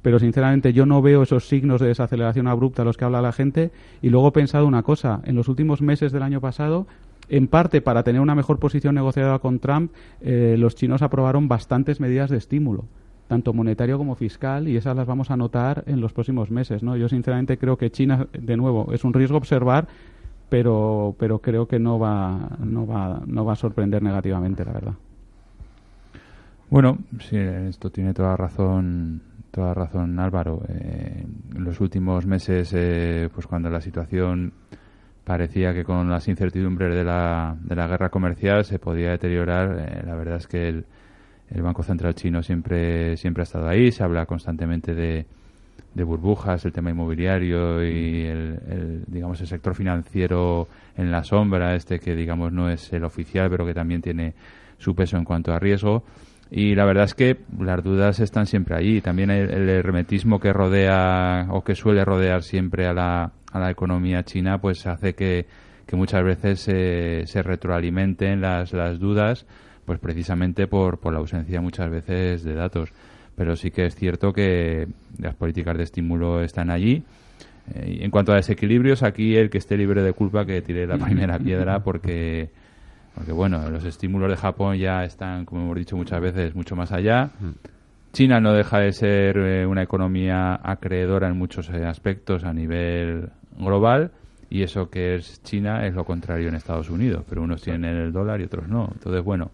Pero 0.02 0.18
sinceramente 0.18 0.72
yo 0.72 0.86
no 0.86 1.02
veo 1.02 1.24
esos 1.24 1.48
signos 1.48 1.82
de 1.82 1.88
desaceleración 1.88 2.48
abrupta 2.48 2.84
a 2.84 2.86
los 2.86 2.96
que 2.96 3.04
habla 3.04 3.22
la 3.22 3.34
gente. 3.34 3.72
Y 4.02 4.10
luego 4.10 4.30
he 4.30 4.32
pensado 4.32 4.66
una 4.66 4.82
cosa, 4.82 5.22
en 5.26 5.36
los 5.36 5.50
últimos 5.50 5.82
meses 5.82 6.14
del 6.14 6.24
año 6.24 6.40
pasado 6.40 6.88
en 7.28 7.48
parte 7.48 7.82
para 7.82 8.04
tener 8.04 8.22
una 8.22 8.34
mejor 8.34 8.58
posición 8.60 8.96
negociada 8.96 9.38
con 9.40 9.60
Trump, 9.60 9.92
eh, 10.22 10.56
los 10.58 10.76
chinos 10.76 11.02
aprobaron 11.02 11.48
bastantes 11.48 12.00
medidas 12.00 12.30
de 12.30 12.38
estímulo 12.38 12.86
tanto 13.30 13.54
monetario 13.54 14.00
como 14.00 14.16
fiscal, 14.16 14.68
y 14.68 14.76
esas 14.76 14.96
las 14.96 15.06
vamos 15.06 15.30
a 15.30 15.38
notar 15.38 15.84
en 15.86 16.02
los 16.02 16.12
próximos 16.14 16.50
meses. 16.50 16.82
¿no? 16.82 16.98
Yo 16.98 17.08
sinceramente 17.08 17.60
creo 17.60 17.78
que 17.78 17.92
China, 17.92 18.28
de 18.34 18.58
nuevo, 18.58 18.92
es 18.92 19.04
un 19.04 19.14
riesgo 19.14 19.38
observar, 19.38 19.88
pero, 20.50 21.16
pero 21.20 21.38
creo 21.38 21.68
que 21.68 21.78
no 21.78 22.00
va, 22.00 22.58
no, 22.60 22.88
va, 22.88 23.22
no 23.28 23.46
va 23.46 23.54
a 23.54 23.56
sorprender 23.56 24.02
negativamente, 24.02 24.66
la 24.66 24.74
verdad. 24.74 24.94
Bueno, 26.72 26.98
sí, 27.20 27.38
esto 27.38 27.92
tiene 27.92 28.16
toda 28.16 28.36
razón 28.36 29.22
toda 29.52 29.74
razón 29.74 30.20
Álvaro. 30.20 30.64
Eh, 30.68 31.24
en 31.56 31.64
los 31.64 31.80
últimos 31.82 32.26
meses, 32.26 32.72
eh, 32.74 33.30
pues 33.34 33.46
cuando 33.46 33.70
la 33.70 33.82
situación 33.82 34.54
parecía 35.24 35.72
que 35.74 35.84
con 35.84 36.10
las 36.10 36.28
incertidumbres 36.28 36.96
de 36.96 37.04
la, 37.04 37.56
de 37.62 37.76
la 37.76 37.88
guerra 37.88 38.10
comercial 38.10 38.66
se 38.66 38.80
podía 38.80 39.12
deteriorar, 39.12 39.78
eh, 39.80 40.04
la 40.04 40.16
verdad 40.16 40.38
es 40.38 40.48
que 40.48 40.68
el, 40.68 40.86
el 41.52 41.62
Banco 41.62 41.84
Central 41.84 42.16
chino 42.16 42.44
siempre, 42.44 43.18
siempre 43.18 43.42
ha 43.42 43.44
estado 43.44 43.68
ahí, 43.68 43.92
se 43.92 44.04
habla 44.04 44.26
constantemente 44.26 44.94
de, 44.94 45.26
burbujas, 45.96 46.64
el 46.64 46.72
tema 46.72 46.92
inmobiliario 46.92 47.84
y 47.84 48.26
el, 48.26 49.04
digamos 49.08 49.42
el 49.42 49.48
sector 49.48 49.76
financiero 49.76 50.68
en 50.96 51.12
la 51.12 51.24
sombra, 51.26 51.76
este 51.76 52.00
que 52.00 52.16
digamos 52.16 52.54
no 52.54 52.70
es 52.70 52.94
el 52.94 53.04
oficial, 53.04 53.50
pero 53.50 53.66
que 53.66 53.74
también 53.74 54.02
tiene 54.02 54.34
su 54.78 54.96
peso 54.96 55.18
en 55.18 55.26
cuanto 55.26 55.52
a 55.52 55.60
riesgo. 55.60 56.04
Y 56.52 56.74
la 56.74 56.86
verdad 56.86 57.04
es 57.04 57.14
que 57.14 57.38
las 57.60 57.84
dudas 57.84 58.20
están 58.22 58.48
siempre 58.48 58.76
ahí. 58.76 59.02
También 59.02 59.30
el, 59.30 59.52
el 59.52 59.70
hermetismo 59.70 60.40
que 60.40 60.54
rodea 60.54 61.48
o 61.50 61.64
que 61.64 61.76
suele 61.76 62.06
rodear 62.06 62.44
siempre 62.44 62.88
a 62.88 62.94
la, 62.94 63.34
a 63.52 63.60
la 63.60 63.70
economía 63.70 64.24
china, 64.24 64.60
pues 64.60 64.88
hace 64.88 65.14
que, 65.14 65.46
que 65.86 65.96
muchas 65.96 66.24
veces 66.24 66.60
se, 66.62 67.24
se 67.26 67.44
retroalimenten 67.44 68.42
las, 68.42 68.74
las 68.74 69.00
dudas 69.00 69.46
pues 69.90 69.98
precisamente 69.98 70.68
por, 70.68 71.00
por 71.00 71.14
la 71.14 71.18
ausencia 71.18 71.62
muchas 71.62 71.90
veces 71.90 72.44
de 72.44 72.54
datos. 72.54 72.92
Pero 73.36 73.56
sí 73.56 73.72
que 73.72 73.88
es 73.88 73.96
cierto 73.96 74.34
que 74.34 74.88
las 75.18 75.34
políticas 75.34 75.76
de 75.78 75.84
estímulo 75.84 76.44
están 76.44 76.70
allí. 76.70 77.02
Eh, 77.74 77.98
en 78.02 78.12
cuanto 78.12 78.32
a 78.32 78.36
desequilibrios, 78.36 79.02
aquí 79.02 79.36
el 79.36 79.50
que 79.50 79.58
esté 79.58 79.78
libre 79.78 80.04
de 80.04 80.14
culpa 80.14 80.46
que 80.46 80.62
tire 80.62 80.86
la 80.86 80.98
primera 81.04 81.40
piedra 81.40 81.80
porque, 81.80 82.52
porque 83.16 83.32
bueno, 83.32 83.68
los 83.72 83.84
estímulos 83.84 84.30
de 84.30 84.38
Japón 84.38 84.78
ya 84.78 85.04
están, 85.04 85.46
como 85.46 85.64
hemos 85.64 85.78
dicho 85.78 85.98
muchas 85.98 86.22
veces, 86.22 86.54
mucho 86.54 86.76
más 86.76 86.92
allá. 86.92 87.32
China 88.14 88.40
no 88.40 88.54
deja 88.54 88.78
de 88.82 88.92
ser 88.92 89.38
eh, 89.38 89.66
una 89.66 89.82
economía 89.82 90.60
acreedora 90.62 91.30
en 91.30 91.36
muchos 91.36 91.68
eh, 91.72 91.84
aspectos 91.84 92.44
a 92.44 92.54
nivel 92.54 93.30
global 93.58 94.12
y 94.52 94.62
eso 94.62 94.92
que 94.92 95.16
es 95.16 95.42
China 95.42 95.88
es 95.88 95.96
lo 95.96 96.06
contrario 96.06 96.48
en 96.48 96.54
Estados 96.54 96.92
Unidos, 96.92 97.24
pero 97.28 97.42
unos 97.42 97.64
tienen 97.64 97.86
el 97.96 98.14
dólar 98.14 98.40
y 98.40 98.44
otros 98.44 98.68
no. 98.68 98.88
Entonces, 98.94 99.24
bueno, 99.24 99.50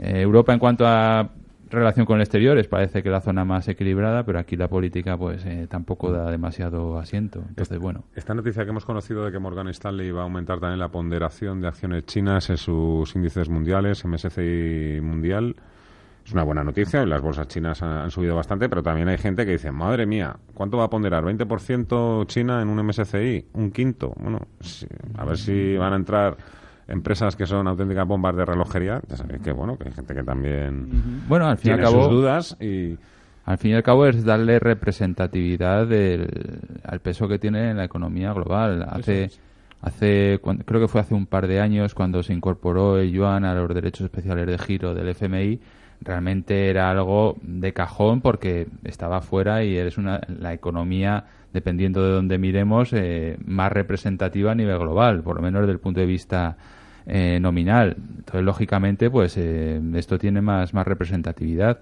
eh, 0.00 0.22
Europa 0.22 0.52
en 0.52 0.58
cuanto 0.58 0.86
a 0.86 1.30
relación 1.70 2.04
con 2.04 2.16
el 2.16 2.22
exterior 2.22 2.58
es 2.58 2.66
parece 2.66 3.02
que 3.02 3.10
la 3.10 3.20
zona 3.20 3.44
más 3.44 3.68
equilibrada, 3.68 4.24
pero 4.24 4.38
aquí 4.38 4.56
la 4.56 4.68
política 4.68 5.16
pues 5.16 5.44
eh, 5.46 5.66
tampoco 5.68 6.10
da 6.10 6.30
demasiado 6.30 6.98
asiento. 6.98 7.42
Entonces, 7.48 7.78
bueno. 7.78 8.04
Esta 8.14 8.34
noticia 8.34 8.64
que 8.64 8.70
hemos 8.70 8.84
conocido 8.84 9.24
de 9.24 9.32
que 9.32 9.38
Morgan 9.38 9.68
Stanley 9.68 10.10
va 10.10 10.22
a 10.22 10.24
aumentar 10.24 10.58
también 10.58 10.80
la 10.80 10.88
ponderación 10.88 11.60
de 11.60 11.68
acciones 11.68 12.06
chinas 12.06 12.50
en 12.50 12.56
sus 12.56 13.14
índices 13.14 13.48
mundiales, 13.48 14.04
MSCI 14.04 15.00
mundial, 15.00 15.54
es 16.24 16.32
una 16.32 16.42
buena 16.42 16.64
noticia. 16.64 17.04
Las 17.06 17.22
bolsas 17.22 17.48
chinas 17.48 17.82
han, 17.82 17.92
han 17.92 18.10
subido 18.10 18.34
bastante, 18.34 18.68
pero 18.68 18.82
también 18.82 19.08
hay 19.08 19.18
gente 19.18 19.46
que 19.46 19.52
dice, 19.52 19.70
madre 19.70 20.06
mía, 20.06 20.36
¿cuánto 20.54 20.76
va 20.76 20.84
a 20.84 20.90
ponderar? 20.90 21.24
¿20% 21.24 22.26
China 22.26 22.62
en 22.62 22.68
un 22.68 22.84
MSCI? 22.84 23.46
¿Un 23.54 23.70
quinto? 23.70 24.12
Bueno, 24.18 24.40
sí, 24.60 24.86
a 25.16 25.24
ver 25.24 25.38
si 25.38 25.76
van 25.76 25.92
a 25.92 25.96
entrar 25.96 26.36
empresas 26.90 27.36
que 27.36 27.46
son 27.46 27.66
auténticas 27.68 28.06
bombas 28.06 28.36
de 28.36 28.44
relojería. 28.44 29.00
Ya 29.08 29.16
sabéis 29.16 29.40
que, 29.42 29.52
bueno, 29.52 29.78
que 29.78 29.88
hay 29.88 29.94
gente 29.94 30.14
que 30.14 30.22
también 30.24 30.88
Bueno, 31.26 31.46
al 31.46 31.56
fin 31.58 31.70
y 31.70 31.72
al 31.72 31.78
tiene 31.80 31.90
cabo... 31.90 32.04
sus 32.04 32.12
dudas 32.12 32.56
y... 32.60 32.98
Al 33.46 33.56
fin 33.58 33.70
y 33.72 33.74
al 33.74 33.82
cabo 33.82 34.06
es 34.06 34.24
darle 34.24 34.58
representatividad 34.60 35.86
del- 35.86 36.60
al 36.84 37.00
peso 37.00 37.26
que 37.26 37.38
tiene 37.38 37.70
en 37.70 37.78
la 37.78 37.84
economía 37.84 38.32
global. 38.32 38.86
Hace, 38.88 39.30
hace 39.80 40.38
cuan- 40.42 40.58
creo 40.58 40.80
que 40.80 40.88
fue 40.88 41.00
hace 41.00 41.14
un 41.14 41.26
par 41.26 41.46
de 41.48 41.60
años 41.60 41.94
cuando 41.94 42.22
se 42.22 42.32
incorporó 42.34 42.98
el 42.98 43.10
yuan 43.10 43.44
a 43.44 43.54
los 43.54 43.74
derechos 43.74 44.02
especiales 44.04 44.46
de 44.46 44.58
giro 44.58 44.94
del 44.94 45.08
FMI, 45.08 45.58
realmente 46.02 46.68
era 46.68 46.90
algo 46.90 47.36
de 47.42 47.72
cajón 47.72 48.20
porque 48.20 48.68
estaba 48.84 49.20
fuera 49.20 49.64
y 49.64 49.76
es 49.76 49.98
una, 49.98 50.20
la 50.28 50.52
economía, 50.52 51.24
dependiendo 51.52 52.04
de 52.04 52.12
donde 52.12 52.38
miremos, 52.38 52.92
eh, 52.92 53.36
más 53.44 53.72
representativa 53.72 54.52
a 54.52 54.54
nivel 54.54 54.78
global, 54.78 55.22
por 55.22 55.36
lo 55.36 55.42
menos 55.42 55.62
desde 55.62 55.72
el 55.72 55.80
punto 55.80 56.00
de 56.00 56.06
vista 56.06 56.56
eh, 57.12 57.40
nominal. 57.40 57.96
Entonces, 58.18 58.42
lógicamente, 58.42 59.10
pues 59.10 59.36
eh, 59.36 59.80
esto 59.94 60.16
tiene 60.16 60.40
más, 60.40 60.72
más 60.72 60.86
representatividad. 60.86 61.80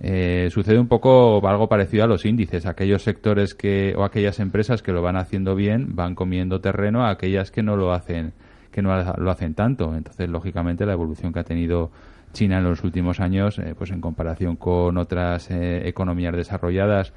Eh, 0.00 0.50
sucede 0.52 0.78
un 0.78 0.88
poco 0.88 1.40
algo 1.48 1.68
parecido 1.68 2.04
a 2.04 2.06
los 2.06 2.26
índices. 2.26 2.66
Aquellos 2.66 3.02
sectores 3.02 3.54
que 3.54 3.94
o 3.96 4.04
aquellas 4.04 4.38
empresas 4.38 4.82
que 4.82 4.92
lo 4.92 5.00
van 5.00 5.16
haciendo 5.16 5.54
bien 5.54 5.96
van 5.96 6.14
comiendo 6.14 6.60
terreno 6.60 7.06
a 7.06 7.10
aquellas 7.10 7.50
que 7.50 7.62
no 7.62 7.76
lo 7.76 7.92
hacen 7.92 8.34
que 8.70 8.82
no 8.82 8.94
lo 9.16 9.30
hacen 9.30 9.54
tanto. 9.54 9.96
Entonces, 9.96 10.28
lógicamente, 10.28 10.84
la 10.84 10.92
evolución 10.92 11.32
que 11.32 11.38
ha 11.38 11.44
tenido 11.44 11.90
China 12.34 12.58
en 12.58 12.64
los 12.64 12.84
últimos 12.84 13.20
años, 13.20 13.58
eh, 13.58 13.74
pues 13.76 13.90
en 13.90 14.02
comparación 14.02 14.56
con 14.56 14.98
otras 14.98 15.50
eh, 15.50 15.88
economías 15.88 16.36
desarrolladas, 16.36 17.14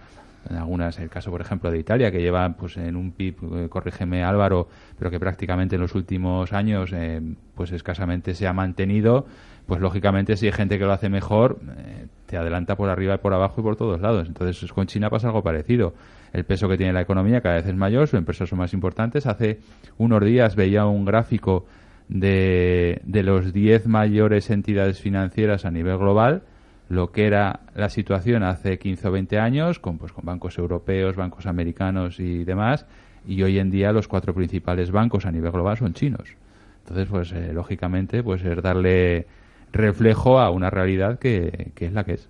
en 0.49 0.55
algunas, 0.55 0.97
el 0.99 1.09
caso, 1.09 1.31
por 1.31 1.41
ejemplo, 1.41 1.71
de 1.71 1.79
Italia, 1.79 2.11
que 2.11 2.21
lleva 2.21 2.47
pues 2.53 2.77
en 2.77 2.95
un 2.95 3.11
PIB, 3.11 3.35
eh, 3.55 3.69
corrígeme 3.69 4.23
Álvaro, 4.23 4.67
pero 4.97 5.11
que 5.11 5.19
prácticamente 5.19 5.75
en 5.75 5.81
los 5.81 5.95
últimos 5.95 6.53
años 6.53 6.91
eh, 6.93 7.21
pues 7.55 7.71
escasamente 7.71 8.33
se 8.33 8.47
ha 8.47 8.53
mantenido, 8.53 9.25
pues 9.65 9.81
lógicamente 9.81 10.37
si 10.37 10.47
hay 10.47 10.51
gente 10.51 10.79
que 10.79 10.85
lo 10.85 10.91
hace 10.91 11.09
mejor, 11.09 11.59
eh, 11.77 12.07
te 12.25 12.37
adelanta 12.37 12.75
por 12.75 12.89
arriba 12.89 13.15
y 13.15 13.17
por 13.17 13.33
abajo 13.33 13.61
y 13.61 13.63
por 13.63 13.75
todos 13.75 13.99
lados. 14.01 14.27
Entonces 14.27 14.71
con 14.71 14.87
China 14.87 15.09
pasa 15.09 15.27
algo 15.27 15.43
parecido. 15.43 15.93
El 16.31 16.45
peso 16.45 16.69
que 16.69 16.77
tiene 16.77 16.93
la 16.93 17.01
economía 17.01 17.41
cada 17.41 17.55
vez 17.55 17.65
es 17.65 17.75
mayor, 17.75 18.07
sus 18.07 18.17
empresas 18.17 18.49
son 18.49 18.59
más 18.59 18.73
importantes. 18.73 19.25
Hace 19.25 19.59
unos 19.97 20.23
días 20.23 20.55
veía 20.55 20.85
un 20.85 21.05
gráfico 21.05 21.65
de, 22.07 23.01
de 23.03 23.23
los 23.23 23.51
10 23.53 23.87
mayores 23.87 24.49
entidades 24.49 24.99
financieras 24.99 25.65
a 25.65 25.71
nivel 25.71 25.97
global, 25.97 26.43
lo 26.89 27.11
que 27.11 27.27
era 27.27 27.61
la 27.75 27.89
situación 27.89 28.43
hace 28.43 28.79
15 28.79 29.07
o 29.07 29.11
20 29.11 29.39
años, 29.39 29.79
con, 29.79 29.97
pues, 29.97 30.11
con 30.11 30.25
bancos 30.25 30.57
europeos, 30.57 31.15
bancos 31.15 31.45
americanos 31.45 32.19
y 32.19 32.43
demás, 32.43 32.87
y 33.27 33.41
hoy 33.43 33.59
en 33.59 33.69
día 33.69 33.93
los 33.93 34.07
cuatro 34.07 34.33
principales 34.33 34.91
bancos 34.91 35.25
a 35.25 35.31
nivel 35.31 35.51
global 35.51 35.77
son 35.77 35.93
chinos. 35.93 36.35
Entonces, 36.79 37.07
pues 37.07 37.31
eh, 37.31 37.53
lógicamente, 37.53 38.23
pues 38.23 38.43
es 38.43 38.61
darle 38.63 39.27
reflejo 39.71 40.39
a 40.39 40.49
una 40.49 40.71
realidad 40.71 41.19
que, 41.19 41.71
que 41.75 41.85
es 41.85 41.93
la 41.93 42.03
que 42.03 42.13
es. 42.13 42.27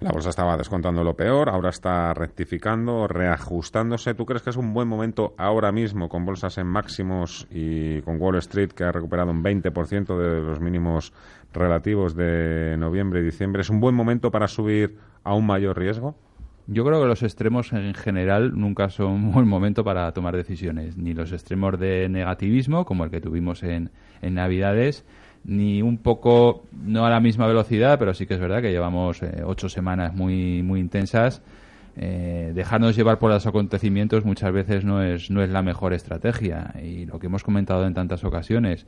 La 0.00 0.12
bolsa 0.12 0.30
estaba 0.30 0.56
descontando 0.56 1.02
lo 1.02 1.16
peor, 1.16 1.48
ahora 1.48 1.70
está 1.70 2.14
rectificando, 2.14 3.08
reajustándose. 3.08 4.14
¿Tú 4.14 4.24
crees 4.26 4.42
que 4.42 4.50
es 4.50 4.56
un 4.56 4.72
buen 4.72 4.86
momento 4.86 5.34
ahora 5.36 5.72
mismo 5.72 6.08
con 6.08 6.24
bolsas 6.24 6.56
en 6.58 6.68
máximos 6.68 7.48
y 7.50 8.00
con 8.02 8.20
Wall 8.20 8.36
Street 8.36 8.70
que 8.70 8.84
ha 8.84 8.92
recuperado 8.92 9.32
un 9.32 9.42
20% 9.42 10.16
de 10.16 10.40
los 10.40 10.60
mínimos 10.60 11.12
relativos 11.52 12.14
de 12.14 12.76
noviembre 12.78 13.20
y 13.20 13.24
diciembre? 13.24 13.62
¿Es 13.62 13.70
un 13.70 13.80
buen 13.80 13.94
momento 13.94 14.30
para 14.30 14.46
subir 14.46 14.98
a 15.24 15.34
un 15.34 15.46
mayor 15.46 15.76
riesgo? 15.78 16.14
Yo 16.66 16.84
creo 16.84 17.02
que 17.02 17.08
los 17.08 17.22
extremos 17.22 17.72
en 17.72 17.92
general 17.92 18.58
nunca 18.58 18.88
son 18.88 19.12
un 19.12 19.32
buen 19.32 19.46
momento 19.46 19.84
para 19.84 20.10
tomar 20.12 20.34
decisiones, 20.34 20.96
ni 20.96 21.12
los 21.12 21.32
extremos 21.32 21.78
de 21.78 22.08
negativismo, 22.08 22.86
como 22.86 23.04
el 23.04 23.10
que 23.10 23.20
tuvimos 23.20 23.62
en, 23.62 23.90
en 24.22 24.34
Navidades, 24.34 25.04
ni 25.44 25.82
un 25.82 25.98
poco, 25.98 26.64
no 26.72 27.04
a 27.06 27.10
la 27.10 27.20
misma 27.20 27.46
velocidad, 27.46 27.98
pero 27.98 28.14
sí 28.14 28.26
que 28.26 28.34
es 28.34 28.40
verdad 28.40 28.62
que 28.62 28.70
llevamos 28.70 29.22
eh, 29.22 29.42
ocho 29.44 29.68
semanas 29.68 30.14
muy, 30.14 30.62
muy 30.62 30.80
intensas. 30.80 31.42
Eh, 31.96 32.52
dejarnos 32.54 32.96
llevar 32.96 33.18
por 33.18 33.30
los 33.30 33.46
acontecimientos 33.46 34.24
muchas 34.24 34.52
veces 34.52 34.84
no 34.84 35.02
es, 35.02 35.30
no 35.30 35.42
es 35.42 35.50
la 35.50 35.62
mejor 35.62 35.92
estrategia. 35.92 36.74
Y 36.82 37.04
lo 37.06 37.18
que 37.18 37.26
hemos 37.26 37.44
comentado 37.44 37.86
en 37.86 37.94
tantas 37.94 38.24
ocasiones, 38.24 38.86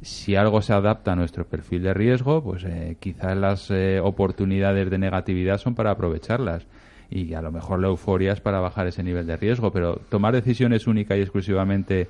si 0.00 0.36
algo 0.36 0.62
se 0.62 0.72
adapta 0.72 1.12
a 1.12 1.16
nuestro 1.16 1.46
perfil 1.46 1.82
de 1.82 1.94
riesgo, 1.94 2.42
pues 2.42 2.64
eh, 2.64 2.96
quizás 3.00 3.36
las 3.36 3.70
oportunidades 4.02 4.90
de 4.90 4.98
negatividad 4.98 5.58
son 5.58 5.74
para 5.74 5.90
aprovecharlas. 5.90 6.66
Y 7.10 7.34
a 7.34 7.42
lo 7.42 7.50
mejor 7.50 7.80
la 7.80 7.88
euforia 7.88 8.32
es 8.32 8.40
para 8.40 8.60
bajar 8.60 8.86
ese 8.86 9.02
nivel 9.02 9.26
de 9.26 9.36
riesgo, 9.36 9.72
pero 9.72 10.00
tomar 10.10 10.34
decisiones 10.34 10.86
única 10.86 11.16
y 11.16 11.22
exclusivamente 11.22 12.06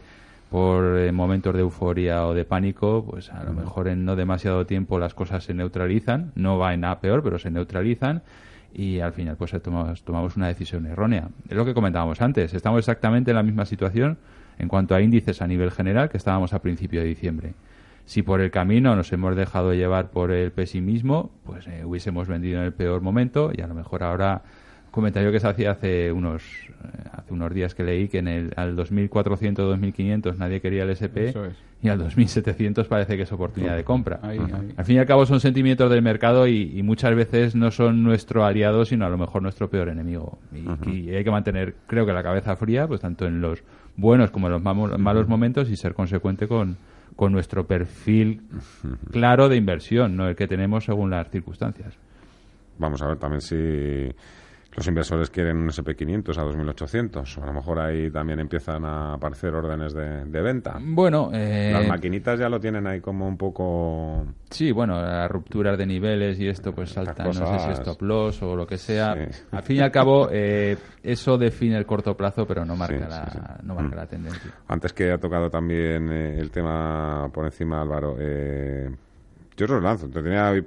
por 0.50 0.98
eh, 0.98 1.12
momentos 1.12 1.54
de 1.54 1.60
euforia 1.60 2.26
o 2.26 2.34
de 2.34 2.44
pánico, 2.44 3.04
pues 3.08 3.30
a 3.30 3.44
lo 3.44 3.52
mejor 3.52 3.88
en 3.88 4.04
no 4.04 4.16
demasiado 4.16 4.66
tiempo 4.66 4.98
las 4.98 5.14
cosas 5.14 5.44
se 5.44 5.54
neutralizan, 5.54 6.32
no 6.34 6.58
va 6.58 6.74
en 6.74 6.80
nada 6.80 7.00
peor, 7.00 7.22
pero 7.22 7.38
se 7.38 7.50
neutralizan 7.50 8.22
y 8.72 9.00
al 9.00 9.12
final 9.12 9.36
pues 9.36 9.54
tomamos, 9.62 10.02
tomamos 10.02 10.36
una 10.36 10.48
decisión 10.48 10.86
errónea. 10.86 11.28
Es 11.48 11.56
lo 11.56 11.64
que 11.64 11.74
comentábamos 11.74 12.20
antes, 12.22 12.54
estamos 12.54 12.78
exactamente 12.78 13.30
en 13.30 13.36
la 13.36 13.42
misma 13.42 13.66
situación 13.66 14.18
en 14.58 14.68
cuanto 14.68 14.94
a 14.94 15.00
índices 15.00 15.42
a 15.42 15.46
nivel 15.46 15.70
general 15.70 16.08
que 16.08 16.16
estábamos 16.16 16.52
a 16.52 16.62
principio 16.62 17.00
de 17.00 17.06
diciembre. 17.06 17.54
Si 18.06 18.22
por 18.22 18.40
el 18.40 18.50
camino 18.50 18.96
nos 18.96 19.12
hemos 19.12 19.36
dejado 19.36 19.74
llevar 19.74 20.10
por 20.10 20.30
el 20.30 20.50
pesimismo, 20.50 21.30
pues 21.44 21.66
eh, 21.66 21.84
hubiésemos 21.84 22.26
vendido 22.26 22.58
en 22.58 22.64
el 22.64 22.72
peor 22.72 23.02
momento 23.02 23.52
y 23.54 23.60
a 23.60 23.66
lo 23.66 23.74
mejor 23.74 24.02
ahora 24.02 24.42
comentario 24.90 25.30
que 25.32 25.40
se 25.40 25.48
hacía 25.48 25.72
hace 25.72 26.10
unos 26.12 26.42
eh, 26.42 27.08
hace 27.12 27.32
unos 27.34 27.52
días 27.52 27.74
que 27.74 27.82
leí 27.84 28.08
que 28.08 28.18
en 28.18 28.28
el 28.28 28.52
al 28.56 28.76
2400 28.76 29.66
2500 29.66 30.38
nadie 30.38 30.60
quería 30.60 30.82
el 30.84 30.90
SP 30.96 31.28
Eso 31.30 31.44
es. 31.44 31.56
y 31.82 31.88
al 31.88 31.98
2700 31.98 32.86
parece 32.88 33.16
que 33.16 33.22
es 33.22 33.32
oportunidad 33.32 33.76
de 33.76 33.84
compra. 33.84 34.20
Ahí, 34.22 34.38
ahí. 34.38 34.72
Al 34.76 34.84
fin 34.84 34.96
y 34.96 34.98
al 34.98 35.06
cabo 35.06 35.26
son 35.26 35.40
sentimientos 35.40 35.90
del 35.90 36.02
mercado 36.02 36.46
y, 36.46 36.78
y 36.78 36.82
muchas 36.82 37.14
veces 37.14 37.54
no 37.54 37.70
son 37.70 38.02
nuestro 38.02 38.44
aliado, 38.44 38.84
sino 38.84 39.04
a 39.06 39.08
lo 39.10 39.18
mejor 39.18 39.42
nuestro 39.42 39.68
peor 39.68 39.88
enemigo. 39.88 40.38
Y, 40.86 40.90
y 40.90 41.14
hay 41.14 41.24
que 41.24 41.30
mantener, 41.30 41.74
creo 41.86 42.06
que 42.06 42.12
la 42.12 42.22
cabeza 42.22 42.56
fría, 42.56 42.86
pues 42.86 43.00
tanto 43.00 43.26
en 43.26 43.40
los 43.40 43.62
buenos 43.96 44.30
como 44.30 44.46
en 44.46 44.52
los 44.54 44.62
mamo- 44.62 44.96
malos 44.98 45.26
momentos 45.28 45.68
y 45.70 45.76
ser 45.76 45.94
consecuente 45.94 46.46
con, 46.46 46.76
con 47.16 47.32
nuestro 47.32 47.66
perfil 47.66 48.42
claro 49.10 49.48
de 49.48 49.56
inversión, 49.56 50.16
no 50.16 50.28
el 50.28 50.36
que 50.36 50.46
tenemos 50.46 50.84
según 50.84 51.10
las 51.10 51.28
circunstancias. 51.30 51.94
Vamos 52.78 53.02
a 53.02 53.08
ver 53.08 53.18
también 53.18 53.40
si 53.40 53.56
los 54.78 54.86
inversores 54.86 55.28
quieren 55.30 55.56
un 55.56 55.68
SP500 55.68 56.38
a 56.38 56.42
2800. 56.44 57.38
A 57.38 57.46
lo 57.46 57.52
mejor 57.52 57.80
ahí 57.80 58.10
también 58.10 58.38
empiezan 58.38 58.84
a 58.84 59.14
aparecer 59.14 59.52
órdenes 59.54 59.92
de, 59.92 60.24
de 60.24 60.40
venta. 60.40 60.78
Bueno, 60.80 61.30
eh, 61.32 61.70
Las 61.72 61.88
maquinitas 61.88 62.38
ya 62.38 62.48
lo 62.48 62.60
tienen 62.60 62.86
ahí 62.86 63.00
como 63.00 63.26
un 63.26 63.36
poco... 63.36 64.24
Sí, 64.50 64.70
bueno, 64.70 65.02
las 65.02 65.28
rupturas 65.30 65.76
de 65.76 65.84
niveles 65.84 66.38
y 66.38 66.48
esto 66.48 66.72
pues 66.72 66.90
salta, 66.90 67.24
no 67.24 67.32
sé 67.32 67.44
si 67.44 67.52
cosas- 67.52 67.78
stop 67.80 68.02
loss 68.02 68.42
o 68.42 68.54
lo 68.56 68.66
que 68.66 68.78
sea. 68.78 69.14
Sí. 69.30 69.44
Al 69.50 69.62
fin 69.62 69.76
y 69.76 69.80
al 69.80 69.90
cabo, 69.90 70.28
eh, 70.30 70.76
eso 71.02 71.36
define 71.36 71.76
el 71.76 71.84
corto 71.84 72.16
plazo, 72.16 72.46
pero 72.46 72.64
no 72.64 72.76
marca, 72.76 73.04
Sí, 73.04 73.10
la, 73.10 73.30
sí. 73.30 73.38
No 73.64 73.74
marca 73.74 73.96
Mm. 73.96 73.98
la 73.98 74.06
tendencia. 74.06 74.50
Antes 74.68 74.92
que 74.92 75.10
ha 75.10 75.18
tocado 75.18 75.50
también 75.50 76.08
eh, 76.12 76.38
el 76.38 76.50
tema 76.50 77.28
por 77.32 77.44
encima, 77.44 77.82
Álvaro, 77.82 78.16
eh, 78.18 78.88
yo 79.58 79.64
os 79.66 79.70
lo 79.70 79.80
lanzo. 79.80 80.08
Te 80.08 80.22
tenía 80.22 80.64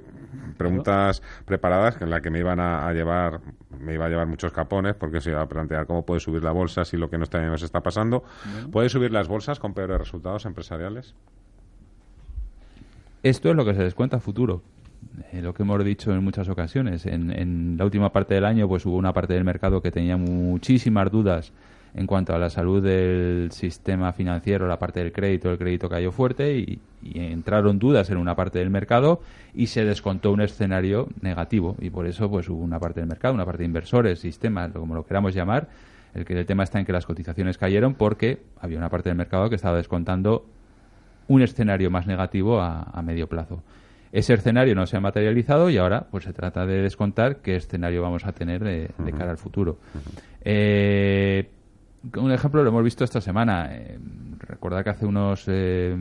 preguntas 0.56 1.22
preparadas 1.44 2.00
en 2.00 2.10
las 2.10 2.20
que 2.20 2.30
me 2.30 2.38
iban 2.38 2.60
a, 2.60 2.86
a 2.86 2.92
llevar 2.92 3.40
me 3.82 3.94
iba 3.94 4.06
a 4.06 4.08
llevar 4.08 4.26
muchos 4.26 4.52
capones 4.52 4.94
porque 4.94 5.20
se 5.20 5.30
iba 5.30 5.42
a 5.42 5.48
plantear 5.48 5.86
cómo 5.86 6.04
puede 6.06 6.20
subir 6.20 6.42
la 6.42 6.52
bolsa 6.52 6.84
si 6.84 6.96
lo 6.96 7.10
que 7.10 7.18
no 7.18 7.24
está, 7.24 7.40
nos 7.42 7.62
está 7.62 7.80
pasando. 7.80 8.22
¿Puede 8.70 8.88
subir 8.88 9.10
las 9.10 9.28
bolsas 9.28 9.58
con 9.58 9.74
peores 9.74 9.98
resultados 9.98 10.46
empresariales? 10.46 11.14
Esto 13.22 13.50
es 13.50 13.56
lo 13.56 13.64
que 13.64 13.74
se 13.74 13.82
descuenta 13.82 14.18
a 14.18 14.20
futuro. 14.20 14.62
Eh, 15.32 15.42
lo 15.42 15.52
que 15.52 15.64
hemos 15.64 15.84
dicho 15.84 16.12
en 16.12 16.22
muchas 16.22 16.48
ocasiones. 16.48 17.06
En, 17.06 17.30
en 17.30 17.76
la 17.76 17.84
última 17.84 18.12
parte 18.12 18.34
del 18.34 18.44
año, 18.44 18.68
pues 18.68 18.86
hubo 18.86 18.96
una 18.96 19.12
parte 19.12 19.34
del 19.34 19.44
mercado 19.44 19.82
que 19.82 19.90
tenía 19.90 20.16
muchísimas 20.16 21.10
dudas 21.10 21.52
en 21.94 22.06
cuanto 22.06 22.34
a 22.34 22.38
la 22.38 22.48
salud 22.48 22.82
del 22.82 23.50
sistema 23.52 24.12
financiero, 24.12 24.66
la 24.66 24.78
parte 24.78 25.00
del 25.00 25.12
crédito, 25.12 25.50
el 25.50 25.58
crédito 25.58 25.88
cayó 25.88 26.10
fuerte 26.10 26.56
y, 26.56 26.80
y 27.02 27.20
entraron 27.20 27.78
dudas 27.78 28.08
en 28.10 28.16
una 28.16 28.34
parte 28.34 28.60
del 28.60 28.70
mercado 28.70 29.20
y 29.54 29.66
se 29.66 29.84
descontó 29.84 30.32
un 30.32 30.40
escenario 30.40 31.08
negativo 31.20 31.76
y 31.80 31.90
por 31.90 32.06
eso 32.06 32.30
pues 32.30 32.48
hubo 32.48 32.62
una 32.62 32.78
parte 32.78 33.00
del 33.00 33.08
mercado, 33.08 33.34
una 33.34 33.44
parte 33.44 33.58
de 33.62 33.66
inversores, 33.66 34.20
sistemas, 34.20 34.72
como 34.72 34.94
lo 34.94 35.04
queramos 35.04 35.34
llamar, 35.34 35.68
El, 36.14 36.24
que, 36.24 36.38
el 36.38 36.46
tema 36.46 36.62
está 36.62 36.78
en 36.78 36.86
que 36.86 36.92
las 36.92 37.04
cotizaciones 37.04 37.58
cayeron 37.58 37.94
porque 37.94 38.38
había 38.60 38.78
una 38.78 38.88
parte 38.88 39.10
del 39.10 39.18
mercado 39.18 39.50
que 39.50 39.56
estaba 39.56 39.76
descontando 39.76 40.46
un 41.28 41.42
escenario 41.42 41.90
más 41.90 42.06
negativo 42.06 42.60
a, 42.60 42.82
a 42.82 43.02
medio 43.02 43.28
plazo. 43.28 43.62
Ese 44.12 44.34
escenario 44.34 44.74
no 44.74 44.86
se 44.86 44.96
ha 44.96 45.00
materializado 45.00 45.70
y 45.70 45.78
ahora 45.78 46.06
pues 46.10 46.24
se 46.24 46.32
trata 46.32 46.66
de 46.66 46.82
descontar 46.82 47.36
qué 47.36 47.56
escenario 47.56 48.02
vamos 48.02 48.26
a 48.26 48.32
tener 48.32 48.62
de, 48.62 48.90
de 48.98 49.12
cara 49.12 49.30
al 49.30 49.38
futuro. 49.38 49.78
Eh, 50.44 51.48
un 52.16 52.32
ejemplo 52.32 52.62
lo 52.62 52.68
hemos 52.68 52.84
visto 52.84 53.04
esta 53.04 53.20
semana. 53.20 53.68
Eh, 53.70 53.98
recordad 54.40 54.84
que 54.84 54.90
hace 54.90 55.06
unos. 55.06 55.44
Eh, 55.46 55.94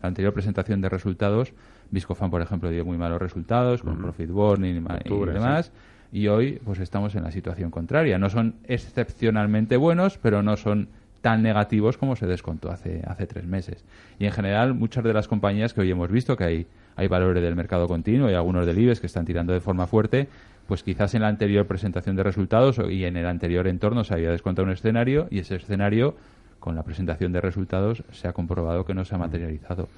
la 0.00 0.08
anterior 0.08 0.32
presentación 0.32 0.80
de 0.80 0.88
resultados, 0.88 1.52
Viscofan, 1.90 2.30
por 2.30 2.42
ejemplo, 2.42 2.70
dio 2.70 2.84
muy 2.84 2.98
malos 2.98 3.20
resultados 3.20 3.82
con 3.82 3.98
Profit 3.98 4.30
Warning 4.30 4.84
y, 5.04 5.32
demás. 5.32 5.72
Y 6.12 6.28
hoy, 6.28 6.60
pues 6.64 6.78
estamos 6.78 7.14
en 7.14 7.24
la 7.24 7.30
situación 7.30 7.70
contraria. 7.70 8.18
No 8.18 8.30
son 8.30 8.54
excepcionalmente 8.64 9.76
buenos, 9.76 10.18
pero 10.18 10.42
no 10.42 10.56
son 10.56 10.88
tan 11.20 11.42
negativos 11.42 11.96
como 11.96 12.14
se 12.14 12.26
descontó 12.26 12.70
hace, 12.70 13.02
hace 13.06 13.26
tres 13.26 13.44
meses. 13.46 13.84
Y 14.18 14.26
en 14.26 14.32
general, 14.32 14.74
muchas 14.74 15.02
de 15.02 15.12
las 15.12 15.26
compañías 15.26 15.74
que 15.74 15.80
hoy 15.80 15.90
hemos 15.90 16.10
visto, 16.10 16.36
que 16.36 16.44
hay, 16.44 16.66
hay 16.94 17.08
valores 17.08 17.42
del 17.42 17.56
mercado 17.56 17.88
continuo 17.88 18.30
y 18.30 18.34
algunos 18.34 18.64
del 18.66 18.78
IBEX 18.78 19.00
que 19.00 19.06
están 19.06 19.24
tirando 19.24 19.52
de 19.52 19.60
forma 19.60 19.86
fuerte, 19.86 20.28
pues 20.66 20.82
quizás 20.82 21.14
en 21.14 21.22
la 21.22 21.28
anterior 21.28 21.66
presentación 21.66 22.16
de 22.16 22.22
resultados 22.22 22.80
y 22.90 23.04
en 23.04 23.16
el 23.16 23.26
anterior 23.26 23.66
entorno 23.66 24.04
se 24.04 24.14
había 24.14 24.30
descontado 24.30 24.66
un 24.66 24.72
escenario 24.72 25.28
y 25.30 25.38
ese 25.38 25.56
escenario, 25.56 26.16
con 26.58 26.74
la 26.74 26.82
presentación 26.82 27.32
de 27.32 27.40
resultados, 27.40 28.02
se 28.12 28.28
ha 28.28 28.32
comprobado 28.32 28.84
que 28.84 28.94
no 28.94 29.04
se 29.04 29.14
ha 29.14 29.18
materializado. 29.18 29.88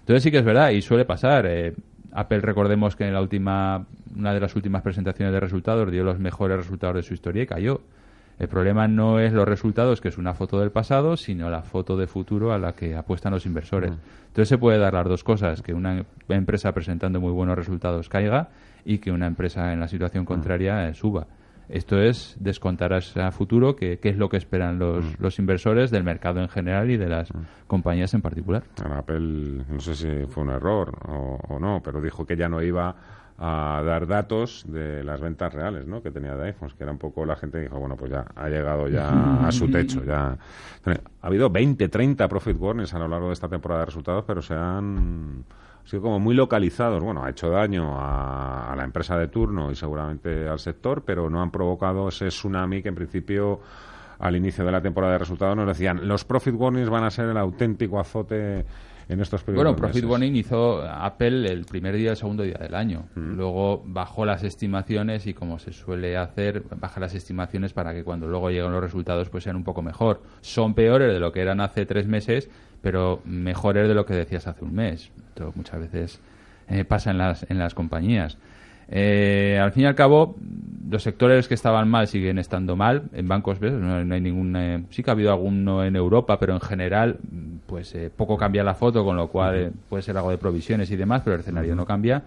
Entonces 0.00 0.22
sí 0.22 0.30
que 0.30 0.38
es 0.38 0.44
verdad 0.44 0.70
y 0.70 0.82
suele 0.82 1.04
pasar. 1.04 1.46
eh, 1.46 1.74
Apple, 2.12 2.40
recordemos 2.40 2.96
que 2.96 3.06
en 3.06 3.12
la 3.12 3.20
última, 3.20 3.86
una 4.16 4.32
de 4.32 4.40
las 4.40 4.56
últimas 4.56 4.82
presentaciones 4.82 5.32
de 5.32 5.40
resultados 5.40 5.90
dio 5.90 6.04
los 6.04 6.18
mejores 6.18 6.56
resultados 6.56 6.96
de 6.96 7.02
su 7.02 7.14
historia 7.14 7.42
y 7.42 7.46
cayó. 7.46 7.80
El 8.38 8.48
problema 8.48 8.86
no 8.86 9.18
es 9.18 9.32
los 9.32 9.48
resultados, 9.48 10.00
que 10.00 10.08
es 10.08 10.16
una 10.16 10.32
foto 10.32 10.60
del 10.60 10.70
pasado, 10.70 11.16
sino 11.16 11.50
la 11.50 11.62
foto 11.62 11.96
de 11.96 12.06
futuro 12.06 12.52
a 12.52 12.58
la 12.58 12.72
que 12.72 12.94
apuestan 12.94 13.32
los 13.32 13.46
inversores. 13.46 13.92
Entonces 14.28 14.48
se 14.48 14.58
puede 14.58 14.78
dar 14.78 14.94
las 14.94 15.06
dos 15.06 15.24
cosas, 15.24 15.60
que 15.60 15.74
una 15.74 15.98
em- 15.98 16.04
empresa 16.28 16.72
presentando 16.72 17.20
muy 17.20 17.32
buenos 17.32 17.56
resultados 17.56 18.08
caiga 18.08 18.48
y 18.84 18.98
que 18.98 19.10
una 19.10 19.26
empresa 19.26 19.72
en 19.72 19.80
la 19.80 19.88
situación 19.88 20.24
contraria 20.24 20.88
eh, 20.88 20.94
suba. 20.94 21.26
Esto 21.68 22.00
es 22.00 22.34
descontar 22.40 22.94
a, 22.94 23.30
futuro 23.30 23.76
qué 23.76 23.98
qué 23.98 24.08
es 24.08 24.16
lo 24.16 24.30
que 24.30 24.38
esperan 24.38 24.78
los, 24.78 25.20
los 25.20 25.38
inversores 25.38 25.90
del 25.90 26.02
mercado 26.02 26.40
en 26.40 26.48
general 26.48 26.90
y 26.90 26.96
de 26.96 27.08
las 27.08 27.28
compañías 27.66 28.14
en 28.14 28.22
particular. 28.22 28.62
Apple, 28.82 29.64
no 29.68 29.78
sé 29.78 29.94
si 29.94 30.26
fue 30.28 30.44
un 30.44 30.50
error 30.50 30.98
o, 31.06 31.38
o 31.46 31.58
no, 31.58 31.82
pero 31.84 32.00
dijo 32.00 32.24
que 32.24 32.36
ya 32.36 32.48
no 32.48 32.62
iba 32.62 32.96
a 33.38 33.82
dar 33.84 34.06
datos 34.06 34.64
de 34.66 35.04
las 35.04 35.20
ventas 35.20 35.54
reales 35.54 35.86
¿no? 35.86 36.02
que 36.02 36.10
tenía 36.10 36.34
de 36.34 36.48
iPhones, 36.48 36.74
que 36.74 36.82
era 36.82 36.90
un 36.90 36.98
poco 36.98 37.24
la 37.24 37.36
gente 37.36 37.58
que 37.58 37.64
dijo, 37.64 37.78
bueno, 37.78 37.96
pues 37.96 38.10
ya 38.10 38.26
ha 38.34 38.48
llegado 38.48 38.88
ya 38.88 39.46
a 39.46 39.52
su 39.52 39.70
techo. 39.70 40.04
ya 40.04 40.36
Ha 40.84 41.26
habido 41.26 41.48
20, 41.48 41.88
30 41.88 42.26
profit 42.28 42.56
warnings 42.58 42.92
a 42.94 42.98
lo 42.98 43.06
largo 43.06 43.28
de 43.28 43.34
esta 43.34 43.48
temporada 43.48 43.82
de 43.82 43.86
resultados, 43.86 44.24
pero 44.26 44.42
se 44.42 44.54
han 44.54 45.44
sido 45.88 46.02
como 46.02 46.18
muy 46.20 46.34
localizados. 46.34 47.02
Bueno, 47.02 47.24
ha 47.24 47.30
hecho 47.30 47.50
daño 47.50 47.98
a, 47.98 48.72
a 48.72 48.76
la 48.76 48.84
empresa 48.84 49.16
de 49.16 49.28
turno 49.28 49.70
y 49.70 49.74
seguramente 49.74 50.46
al 50.48 50.58
sector, 50.58 51.02
pero 51.04 51.30
no 51.30 51.40
han 51.40 51.50
provocado 51.50 52.08
ese 52.08 52.28
tsunami 52.28 52.82
que 52.82 52.88
en 52.88 52.94
principio 52.94 53.60
al 54.18 54.36
inicio 54.36 54.64
de 54.64 54.72
la 54.72 54.80
temporada 54.82 55.12
de 55.12 55.18
resultados 55.20 55.56
nos 55.56 55.66
decían 55.66 56.06
los 56.08 56.24
profit 56.24 56.54
warnings 56.54 56.90
van 56.90 57.04
a 57.04 57.10
ser 57.10 57.26
el 57.26 57.36
auténtico 57.36 58.00
azote 58.00 58.64
en 59.08 59.20
estos 59.20 59.42
primeros 59.42 59.64
Bueno, 59.64 59.76
Profit 59.76 60.02
meses. 60.02 60.10
Warning 60.10 60.36
hizo 60.36 60.82
Apple 60.82 61.50
el 61.50 61.64
primer 61.64 61.94
día 61.94 62.10
el 62.10 62.16
segundo 62.18 62.42
día 62.42 62.58
del 62.60 62.74
año. 62.74 63.06
Luego 63.14 63.82
bajó 63.86 64.26
las 64.26 64.42
estimaciones 64.44 65.26
y 65.26 65.32
como 65.32 65.58
se 65.58 65.72
suele 65.72 66.18
hacer, 66.18 66.64
baja 66.78 67.00
las 67.00 67.14
estimaciones 67.14 67.72
para 67.72 67.94
que 67.94 68.04
cuando 68.04 68.28
luego 68.28 68.50
lleguen 68.50 68.70
los 68.70 68.82
resultados 68.82 69.30
pues 69.30 69.44
sean 69.44 69.56
un 69.56 69.64
poco 69.64 69.80
mejor. 69.80 70.20
Son 70.42 70.74
peores 70.74 71.10
de 71.10 71.20
lo 71.20 71.32
que 71.32 71.40
eran 71.40 71.60
hace 71.62 71.86
tres 71.86 72.06
meses, 72.06 72.50
pero 72.82 73.20
mejores 73.24 73.88
de 73.88 73.94
lo 73.94 74.06
que 74.06 74.14
decías 74.14 74.46
hace 74.46 74.64
un 74.64 74.74
mes. 74.74 75.10
Esto 75.28 75.52
muchas 75.54 75.80
veces 75.80 76.20
eh, 76.68 76.84
pasa 76.84 77.10
en 77.10 77.18
las, 77.18 77.48
en 77.50 77.58
las 77.58 77.74
compañías. 77.74 78.38
Eh, 78.90 79.58
al 79.62 79.72
fin 79.72 79.82
y 79.82 79.86
al 79.86 79.94
cabo, 79.94 80.36
los 80.90 81.02
sectores 81.02 81.46
que 81.48 81.54
estaban 81.54 81.88
mal 81.88 82.08
siguen 82.08 82.38
estando 82.38 82.76
mal. 82.76 83.04
En 83.12 83.28
bancos, 83.28 83.58
¿ves? 83.60 83.72
No, 83.72 84.04
no 84.04 84.14
hay 84.14 84.20
ningún. 84.20 84.56
eh, 84.56 84.84
sí 84.90 85.02
que 85.02 85.10
ha 85.10 85.12
habido 85.12 85.30
alguno 85.30 85.84
en 85.84 85.96
Europa, 85.96 86.38
pero 86.38 86.54
en 86.54 86.60
general, 86.60 87.18
pues 87.66 87.94
eh, 87.94 88.10
poco 88.14 88.36
cambia 88.38 88.64
la 88.64 88.74
foto, 88.74 89.04
con 89.04 89.16
lo 89.16 89.28
cual 89.28 89.56
eh, 89.56 89.70
puede 89.88 90.02
ser 90.02 90.16
algo 90.16 90.30
de 90.30 90.38
provisiones 90.38 90.90
y 90.90 90.96
demás, 90.96 91.22
pero 91.22 91.34
el 91.34 91.40
escenario 91.40 91.74
no 91.76 91.84
cambia. 91.84 92.22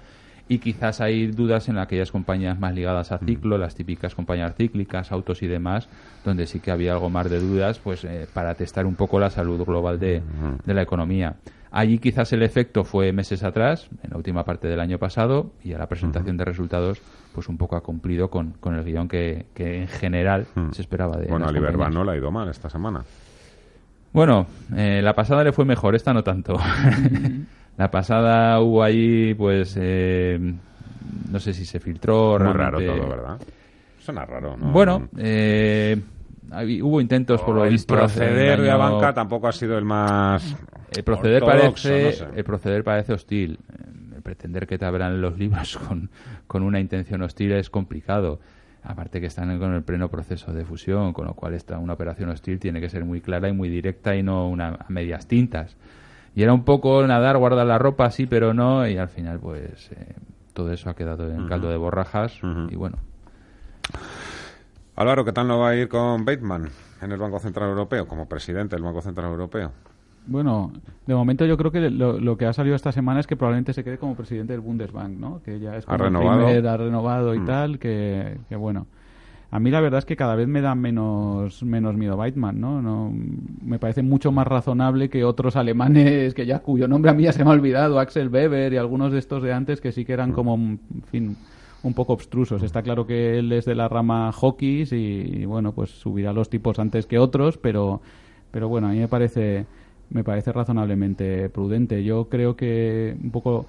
Y 0.51 0.59
quizás 0.59 0.99
hay 0.99 1.27
dudas 1.27 1.69
en 1.69 1.77
aquellas 1.77 2.11
compañías 2.11 2.59
más 2.59 2.75
ligadas 2.75 3.13
a 3.13 3.19
ciclo, 3.19 3.57
las 3.57 3.73
típicas 3.73 4.15
compañías 4.15 4.53
cíclicas, 4.53 5.13
autos 5.13 5.43
y 5.43 5.47
demás, 5.47 5.87
donde 6.25 6.45
sí 6.45 6.59
que 6.59 6.71
había 6.71 6.91
algo 6.91 7.09
más 7.09 7.29
de 7.29 7.39
dudas, 7.39 7.79
pues 7.79 8.03
eh, 8.03 8.27
para 8.33 8.53
testar 8.55 8.85
un 8.85 8.95
poco 8.95 9.17
la 9.17 9.29
salud 9.29 9.63
global 9.63 9.97
de, 9.97 10.21
de 10.65 10.73
la 10.73 10.81
economía. 10.81 11.37
Allí 11.71 11.99
quizás 11.99 12.33
el 12.33 12.43
efecto 12.43 12.83
fue 12.83 13.13
meses 13.13 13.45
atrás, 13.45 13.87
en 14.03 14.09
la 14.09 14.17
última 14.17 14.43
parte 14.43 14.67
del 14.67 14.81
año 14.81 14.99
pasado, 14.99 15.53
y 15.63 15.71
a 15.71 15.77
la 15.77 15.87
presentación 15.87 16.35
de 16.35 16.43
resultados, 16.43 17.01
pues 17.33 17.47
un 17.47 17.57
poco 17.57 17.77
ha 17.77 17.81
cumplido 17.81 18.29
con, 18.29 18.51
con 18.59 18.75
el 18.75 18.83
guion 18.83 19.07
que, 19.07 19.45
que 19.53 19.83
en 19.83 19.87
general 19.87 20.47
se 20.73 20.81
esperaba 20.81 21.15
de 21.15 21.27
Bueno, 21.27 21.47
a 21.47 21.89
no 21.89 22.03
le 22.03 22.11
ha 22.11 22.17
ido 22.17 22.29
mal 22.29 22.49
esta 22.49 22.69
semana. 22.69 23.05
Bueno, 24.11 24.47
eh, 24.75 24.99
la 25.01 25.15
pasada 25.15 25.45
le 25.45 25.53
fue 25.53 25.63
mejor, 25.63 25.95
esta 25.95 26.13
no 26.13 26.25
tanto. 26.25 26.59
la 27.81 27.89
pasada 27.89 28.59
hubo 28.59 28.83
ahí, 28.83 29.33
pues, 29.33 29.75
eh, 29.81 30.37
no 31.31 31.39
sé 31.39 31.51
si 31.51 31.65
se 31.65 31.79
filtró. 31.79 32.37
Muy 32.37 32.53
raro 32.53 32.77
todo, 32.79 33.09
¿verdad? 33.09 33.41
Suena 33.97 34.23
raro, 34.23 34.55
¿no? 34.55 34.71
Bueno, 34.71 35.09
eh, 35.17 35.99
hubo 36.83 37.01
intentos 37.01 37.41
por 37.41 37.55
lo 37.55 37.65
el 37.65 37.71
visto. 37.71 37.95
proceder 37.95 38.61
de 38.61 38.67
la 38.67 38.77
banca 38.77 39.15
tampoco 39.15 39.47
ha 39.47 39.51
sido 39.51 39.79
el 39.79 39.85
más 39.85 40.55
El 40.95 41.03
proceder 41.03 41.41
parece, 41.43 42.03
no 42.03 42.11
sé. 42.11 42.27
el 42.35 42.43
proceder 42.43 42.83
parece 42.83 43.13
hostil. 43.13 43.57
Eh, 43.67 44.15
El 44.17 44.21
pretender 44.21 44.67
que 44.67 44.77
te 44.77 44.85
abran 44.85 45.19
los 45.19 45.39
libros 45.39 45.77
con, 45.87 46.11
con 46.45 46.61
una 46.61 46.79
intención 46.79 47.23
hostil 47.23 47.53
es 47.53 47.71
complicado. 47.71 48.39
Aparte 48.83 49.19
que 49.19 49.25
están 49.25 49.57
con 49.57 49.73
el 49.73 49.81
pleno 49.81 50.09
proceso 50.09 50.53
de 50.53 50.65
fusión, 50.65 51.13
con 51.13 51.25
lo 51.25 51.33
cual 51.33 51.55
esta, 51.55 51.79
una 51.79 51.93
operación 51.93 52.29
hostil 52.29 52.59
tiene 52.59 52.79
que 52.79 52.89
ser 52.89 53.05
muy 53.05 53.21
clara 53.21 53.49
y 53.49 53.53
muy 53.53 53.69
directa 53.69 54.15
y 54.15 54.21
no 54.21 54.47
una, 54.47 54.67
a 54.69 54.85
medias 54.89 55.27
tintas. 55.27 55.75
Y 56.35 56.43
era 56.43 56.53
un 56.53 56.63
poco 56.63 57.05
nadar, 57.05 57.37
guardar 57.37 57.65
la 57.65 57.77
ropa, 57.77 58.09
sí, 58.11 58.25
pero 58.25 58.53
no, 58.53 58.87
y 58.87 58.97
al 58.97 59.09
final 59.09 59.39
pues 59.39 59.91
eh, 59.91 60.15
todo 60.53 60.71
eso 60.71 60.89
ha 60.89 60.95
quedado 60.95 61.29
en 61.29 61.47
caldo 61.47 61.69
de 61.69 61.77
borrajas 61.77 62.39
y 62.69 62.75
bueno, 62.75 62.97
Álvaro, 64.95 65.25
¿qué 65.25 65.31
tal 65.31 65.47
no 65.47 65.59
va 65.59 65.69
a 65.69 65.75
ir 65.75 65.87
con 65.87 66.25
Bateman 66.25 66.69
en 67.01 67.11
el 67.11 67.17
Banco 67.17 67.39
Central 67.39 67.69
Europeo, 67.69 68.07
como 68.07 68.27
presidente 68.27 68.75
del 68.75 68.83
Banco 68.83 69.01
Central 69.01 69.31
Europeo? 69.31 69.71
Bueno, 70.27 70.71
de 71.07 71.15
momento 71.15 71.45
yo 71.45 71.57
creo 71.57 71.71
que 71.71 71.89
lo, 71.89 72.19
lo 72.19 72.37
que 72.37 72.45
ha 72.45 72.53
salido 72.53 72.75
esta 72.75 72.91
semana 72.91 73.19
es 73.19 73.25
que 73.27 73.35
probablemente 73.35 73.73
se 73.73 73.83
quede 73.83 73.97
como 73.97 74.15
presidente 74.15 74.53
del 74.53 74.61
Bundesbank, 74.61 75.17
¿no? 75.17 75.41
Que 75.43 75.59
ya 75.59 75.75
es 75.75 75.85
Ha 75.85 75.97
como 75.97 76.05
el 76.05 76.13
renovado. 76.13 76.45
primer, 76.45 76.67
ha 76.67 76.77
renovado 76.77 77.33
y 77.35 77.39
Mm. 77.39 77.45
tal, 77.45 77.79
que, 77.79 78.37
que 78.47 78.55
bueno. 78.55 78.85
A 79.53 79.59
mí 79.59 79.69
la 79.69 79.81
verdad 79.81 79.99
es 79.99 80.05
que 80.05 80.15
cada 80.15 80.35
vez 80.35 80.47
me 80.47 80.61
da 80.61 80.75
menos, 80.75 81.61
menos 81.61 81.97
miedo 81.97 82.15
Weidmann, 82.15 82.61
¿no? 82.61 82.81
no 82.81 83.13
Me 83.61 83.79
parece 83.79 84.01
mucho 84.01 84.31
más 84.31 84.47
razonable 84.47 85.09
que 85.09 85.25
otros 85.25 85.57
alemanes 85.57 86.33
que 86.33 86.45
ya 86.45 86.59
cuyo 86.59 86.87
nombre 86.87 87.11
a 87.11 87.13
mí 87.13 87.23
ya 87.23 87.33
se 87.33 87.43
me 87.43 87.49
ha 87.49 87.53
olvidado, 87.53 87.99
Axel 87.99 88.29
Weber 88.29 88.71
y 88.71 88.77
algunos 88.77 89.11
de 89.11 89.19
estos 89.19 89.43
de 89.43 89.51
antes 89.51 89.81
que 89.81 89.91
sí 89.91 90.05
que 90.05 90.13
eran 90.13 90.31
como, 90.31 90.55
en 90.55 90.79
fin, 91.11 91.35
un 91.83 91.93
poco 91.93 92.13
obstrusos. 92.13 92.63
Está 92.63 92.81
claro 92.81 93.05
que 93.05 93.39
él 93.39 93.51
es 93.51 93.65
de 93.65 93.75
la 93.75 93.89
rama 93.89 94.31
hockey 94.31 94.83
y, 94.89 94.95
y, 95.41 95.45
bueno, 95.45 95.73
pues 95.73 95.89
subirá 95.89 96.31
los 96.31 96.49
tipos 96.49 96.79
antes 96.79 97.05
que 97.05 97.19
otros, 97.19 97.57
pero, 97.57 98.01
pero 98.51 98.69
bueno, 98.69 98.87
a 98.87 98.91
mí 98.91 98.99
me 98.99 99.09
parece, 99.09 99.65
me 100.11 100.23
parece 100.23 100.53
razonablemente 100.53 101.49
prudente. 101.49 102.05
Yo 102.05 102.29
creo 102.29 102.55
que 102.55 103.17
un 103.21 103.31
poco 103.31 103.65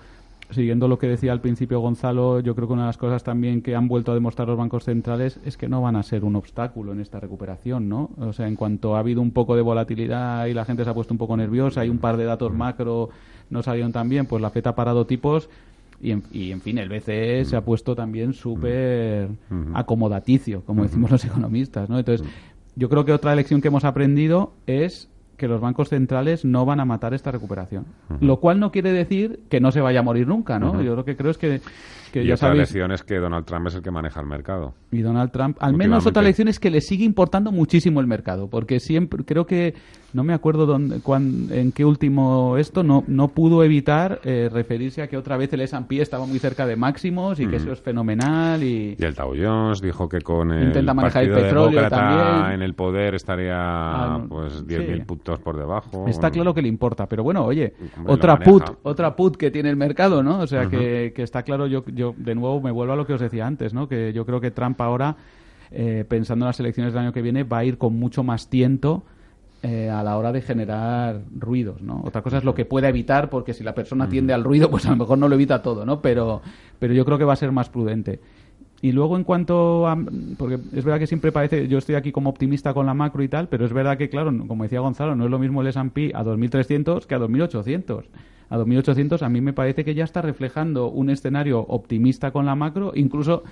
siguiendo 0.53 0.89
lo 0.89 0.99
que 0.99 1.09
decía 1.09 1.33
al 1.33 1.41
principio 1.41 1.81
Gonzalo, 1.81 2.41
yo 2.41 2.55
creo 2.55 2.69
que 2.69 2.75
una 2.75 2.83
de 2.83 2.89
las 2.89 2.97
cosas 2.97 3.25
también 3.25 3.63
que 3.63 3.75
han 3.75 3.89
vuelto 3.89 4.13
a 4.13 4.15
demostrar 4.15 4.49
los 4.49 4.59
bancos 4.59 4.85
centrales 4.85 5.41
es 5.45 5.57
que 5.57 5.69
no 5.69 5.83
van 5.83 5.97
a 5.97 6.03
ser 6.03 6.25
un 6.25 6.37
obstáculo 6.37 6.93
en 6.93 7.01
esta 7.01 7.21
recuperación, 7.21 7.89
¿no? 7.89 8.11
O 8.19 8.33
sea, 8.33 8.47
en 8.49 8.57
cuanto 8.57 8.97
ha 8.97 9.01
habido 9.01 9.21
un 9.21 9.31
poco 9.31 9.57
de 9.57 9.63
volatilidad 9.63 10.47
y 10.47 10.55
la 10.55 10.65
gente 10.65 10.85
se 10.85 10.91
ha 10.91 10.95
puesto 10.95 11.15
un 11.15 11.19
poco 11.19 11.37
nerviosa, 11.37 11.83
hay 11.83 11.89
un 11.89 11.99
par 11.99 12.17
de 12.17 12.25
datos 12.25 12.53
macro 12.53 13.11
no 13.51 13.63
salieron 13.63 13.93
tan 13.93 14.09
bien, 14.09 14.27
pues 14.27 14.41
la 14.41 14.51
FED 14.51 14.67
ha 14.69 14.75
parado 14.75 15.07
tipos 15.07 15.49
y 16.01 16.11
en, 16.11 16.25
y 16.33 16.51
en 16.51 16.61
fin, 16.61 16.79
el 16.79 16.89
BCE 16.89 17.45
se 17.45 17.55
ha 17.55 17.61
puesto 17.61 17.95
también 17.95 18.33
súper 18.33 19.29
acomodaticio, 19.75 20.63
como 20.65 20.83
decimos 20.83 21.11
los 21.11 21.25
economistas, 21.25 21.89
¿no? 21.89 21.99
Entonces, 21.99 22.27
yo 22.75 22.89
creo 22.89 23.05
que 23.05 23.13
otra 23.13 23.37
lección 23.37 23.61
que 23.61 23.69
hemos 23.69 23.85
aprendido 23.85 24.53
es 24.67 25.09
que 25.43 25.49
los 25.49 25.61
bancos 25.61 25.89
centrales 25.89 26.45
no 26.45 26.65
van 26.65 26.79
a 26.79 26.85
matar 26.85 27.15
esta 27.15 27.33
recuperación. 27.33 27.85
Lo 28.21 28.39
cual 28.39 28.61
no 28.61 28.71
quiere 28.71 28.93
decir 28.93 29.41
que 29.49 29.59
no 29.59 29.73
se 29.73 29.81
vaya 29.81 29.99
a 29.99 30.03
morir 30.05 30.29
nunca, 30.29 30.61
¿no? 30.61 30.81
Yo 30.83 30.95
lo 30.95 31.05
que 31.05 31.17
creo 31.17 31.33
es 31.33 31.37
que 31.37 31.61
que 32.13 32.23
y 32.23 32.27
ya 32.29 32.35
otra 32.35 32.49
sabéis, 32.49 32.61
lección 32.69 32.93
es 32.93 33.03
que 33.03 33.17
Donald 33.17 33.45
Trump 33.47 33.67
es 33.67 33.75
el 33.75 33.83
que 33.83 33.91
maneja 33.91 34.21
el 34.21 34.27
mercado. 34.27 34.75
y 34.93 35.01
Donald 35.01 35.31
Trump, 35.33 35.57
al 35.61 35.75
menos 35.75 36.07
otra 36.07 36.23
lección 36.23 36.47
es 36.49 36.61
que 36.61 36.71
le 36.71 36.81
sigue 36.81 37.05
importando 37.05 37.51
muchísimo 37.51 38.01
el 38.01 38.07
mercado, 38.07 38.49
porque 38.49 38.79
siempre, 38.79 39.25
creo 39.25 39.47
que, 39.47 39.75
no 40.13 40.23
me 40.25 40.35
acuerdo 40.35 40.67
dónde, 40.67 41.01
cuán- 41.01 41.49
en 41.51 41.73
qué 41.73 41.85
último 41.87 42.59
esto, 42.59 42.83
no, 42.83 43.03
no 43.07 43.29
pudo 43.29 43.65
evitar 43.65 44.21
eh, 44.25 44.51
referirse 44.53 45.01
a 45.01 45.09
que 45.09 45.17
otra 45.17 45.39
vez 45.39 45.51
el 45.55 45.63
S&P 45.63 46.03
estaba 46.03 46.27
muy 46.27 46.39
cerca 46.39 46.67
de 46.67 46.77
máximos 46.77 47.41
y 47.41 47.47
que 47.47 47.57
eso 47.57 47.73
es 47.73 47.81
fenomenal 47.81 48.63
y... 48.63 48.95
Y 48.99 49.05
el 49.05 49.15
Dow 49.15 49.33
Jones 49.35 49.81
dijo 49.81 50.09
que 50.09 50.21
con 50.21 50.53
el 50.53 50.67
Intenta 50.69 50.93
manejar 50.93 51.25
el 51.25 51.33
petróleo 51.33 51.89
también. 51.89 52.53
en 52.53 52.63
el 52.63 52.75
poder 52.75 53.15
estaría 53.15 53.55
Ah, 53.57 54.19
no, 54.21 54.29
pues 54.29 54.53
sí. 54.55 54.65
10.000 54.67 55.07
puntos 55.07 55.39
por 55.41 55.57
debajo. 55.57 56.07
Está 56.07 56.29
Bueno, 56.29 56.33
claro 56.35 56.55
que 56.55 56.63
le 56.63 56.69
importa, 56.69 57.07
pero 57.07 57.23
bueno, 57.23 57.45
oye, 57.45 57.73
Hombre, 57.97 58.13
otra 58.13 58.39
put, 58.39 58.65
otra 58.83 59.17
put 59.17 59.37
que 59.37 59.51
tiene 59.51 59.71
el 59.71 59.77
mercado, 59.77 60.23
¿no? 60.23 60.41
O 60.41 60.47
sea, 60.47 60.69
que, 60.69 61.13
que 61.15 61.23
está 61.23 61.43
claro, 61.43 61.67
yo, 61.67 61.85
yo 61.87 62.02
de 62.11 62.35
nuevo 62.35 62.61
me 62.61 62.71
vuelvo 62.71 62.93
a 62.93 62.97
lo 62.97 63.07
que 63.07 63.15
os 63.15 63.21
decía 63.21 63.47
antes, 63.47 63.73
¿no? 63.73 63.89
Que 63.89 64.13
yo 64.13 64.27
creo 64.27 64.41
que 64.41 64.51
Trump 64.51 64.81
ahora, 64.81 65.17
eh, 65.71 66.05
pensando 66.09 66.45
en 66.45 66.49
las 66.49 66.61
elecciones 66.61 66.93
del 66.93 67.03
año 67.03 67.13
que 67.13 67.23
viene, 67.23 67.45
va 67.45 67.59
a 67.59 67.65
ir 67.65 67.79
con 67.79 67.95
mucho 67.95 68.25
más 68.25 68.49
tiento 68.49 69.05
eh, 69.63 69.89
a 69.89 70.03
la 70.03 70.17
hora 70.17 70.33
de 70.33 70.43
generar 70.43 71.21
ruidos, 71.39 71.83
¿no? 71.83 72.03
Otra 72.05 72.21
cosa 72.21 72.39
es 72.39 72.45
lo 72.45 72.53
que 72.53 72.65
pueda 72.65 72.89
evitar, 72.89 73.31
porque 73.31 73.55
si 73.55 73.63
la 73.63 73.77
persona 73.77 74.09
tiende 74.09 74.33
al 74.33 74.43
ruido, 74.43 74.69
pues 74.71 74.87
a 74.87 74.91
lo 74.91 74.97
mejor 74.97 75.19
no 75.19 75.29
lo 75.29 75.37
evita 75.37 75.63
todo, 75.63 75.87
¿no? 75.87 76.03
Pero, 76.03 76.43
pero 76.81 76.95
yo 76.95 77.05
creo 77.05 77.17
que 77.17 77.25
va 77.25 77.35
a 77.35 77.37
ser 77.37 77.53
más 77.53 77.69
prudente. 77.69 78.19
Y 78.83 78.91
luego 78.93 79.17
en 79.17 79.23
cuanto 79.23 79.87
a... 79.87 79.97
Porque 80.37 80.57
es 80.57 80.85
verdad 80.85 80.99
que 80.99 81.07
siempre 81.07 81.31
parece... 81.31 81.69
Yo 81.69 81.79
estoy 81.79 81.95
aquí 81.95 82.11
como 82.11 82.29
optimista 82.29 82.75
con 82.75 82.85
la 82.85 82.95
macro 82.95 83.23
y 83.23 83.29
tal, 83.29 83.49
pero 83.49 83.65
es 83.65 83.73
verdad 83.73 83.97
que, 83.97 84.11
claro, 84.11 84.33
como 84.47 84.65
decía 84.65 84.81
Gonzalo, 84.81 85.15
no 85.15 85.25
es 85.25 85.31
lo 85.31 85.39
mismo 85.39 85.63
el 85.63 85.69
S&P 85.69 86.11
a 86.15 86.25
2.300 86.25 87.07
que 87.07 87.15
a 87.15 87.21
2.800. 87.21 88.05
A 88.51 88.59
2.800 88.59 89.23
a 89.23 89.29
mí 89.29 89.41
me 89.41 89.53
parece 89.53 89.85
que 89.85 89.95
ya 89.95 90.05
está 90.05 90.21
reflejando 90.21 90.91
un 90.91 91.11
escenario 91.11 91.61
optimista 91.61 92.33
con 92.33 92.45
la 92.45 92.57
macro, 92.57 92.93
incluso 92.95 93.45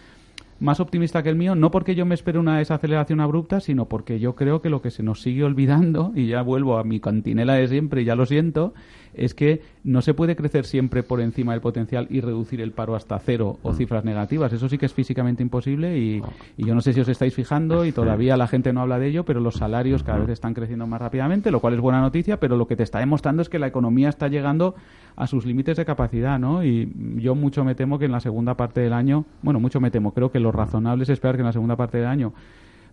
más 0.59 0.79
optimista 0.79 1.23
que 1.23 1.31
el 1.31 1.37
mío, 1.37 1.55
no 1.55 1.71
porque 1.71 1.95
yo 1.95 2.05
me 2.05 2.15
espere 2.15 2.39
una 2.39 2.59
desaceleración 2.59 3.21
abrupta, 3.21 3.61
sino 3.61 3.87
porque 3.87 4.21
yo 4.21 4.35
creo 4.35 4.61
que 4.61 4.69
lo 4.69 4.83
que 4.83 4.91
se 4.91 5.03
nos 5.03 5.23
sigue 5.23 5.43
olvidando, 5.43 6.13
y 6.15 6.27
ya 6.27 6.43
vuelvo 6.43 6.77
a 6.77 6.85
mi 6.85 7.01
cantinela 7.01 7.55
de 7.55 7.67
siempre, 7.67 8.03
y 8.03 8.05
ya 8.05 8.15
lo 8.15 8.27
siento, 8.27 8.75
es 9.15 9.35
que 9.35 9.63
no 9.85 10.03
se 10.03 10.15
puede 10.15 10.37
crecer 10.37 10.65
siempre 10.65 11.03
por 11.03 11.21
encima 11.21 11.53
del 11.53 11.61
potencial 11.61 12.07
y 12.11 12.21
reducir 12.21 12.61
el 12.61 12.73
paro 12.73 12.95
hasta 12.95 13.19
cero 13.19 13.59
o 13.63 13.73
cifras 13.73 14.05
negativas. 14.05 14.53
Eso 14.53 14.69
sí 14.69 14.79
que 14.79 14.87
es 14.87 14.95
físicamente 14.95 15.43
imposible 15.43 15.99
y, 15.99 16.23
y 16.57 16.67
yo 16.67 16.75
no 16.75 16.81
sé 16.81 16.93
si 16.93 17.01
os 17.01 17.09
estáis 17.09 17.35
fijando 17.35 17.85
y 17.85 17.93
todavía 17.93 18.37
la 18.37 18.47
gente 18.47 18.73
no 18.73 18.83
habla 18.83 18.99
de 18.99 19.09
ello, 19.09 19.25
pero 19.25 19.41
los 19.41 19.55
salarios 19.55 20.03
cada 20.03 20.19
vez 20.19 20.31
están 20.31 20.55
creciendo 20.55 20.87
más 20.87 21.01
rápidamente, 21.01 21.51
lo 21.51 21.61
cual 21.61 21.75
es 21.75 21.81
buena 21.81 22.01
noticia, 22.01 22.39
pero 22.39 22.57
lo 22.57 22.67
que 22.67 22.77
te 22.77 22.83
está 22.83 22.99
demostrando 22.99 23.43
es 23.43 23.49
que 23.49 23.59
la 23.59 23.67
economía 23.67 24.09
está 24.09 24.29
llegando 24.29 24.75
a 25.17 25.27
sus 25.27 25.45
límites 25.47 25.77
de 25.77 25.85
capacidad, 25.85 26.39
¿no? 26.39 26.65
Y 26.65 26.93
yo 27.17 27.35
mucho 27.35 27.65
me 27.65 27.75
temo 27.75 27.99
que 27.99 28.07
en 28.07 28.13
la 28.13 28.21
segunda 28.21 28.57
parte 28.57 28.81
del 28.81 28.93
año, 28.93 29.25
bueno, 29.43 29.61
mucho 29.61 29.81
me 29.81 29.91
temo, 29.91 30.13
creo 30.13 30.31
que 30.31 30.41
lo 30.41 30.53
razonable 30.53 31.03
es 31.03 31.09
esperar 31.11 31.37
que 31.37 31.43
en 31.43 31.47
la 31.47 31.53
segunda 31.53 31.77
parte 31.77 31.99
del 31.99 32.07
año 32.07 32.33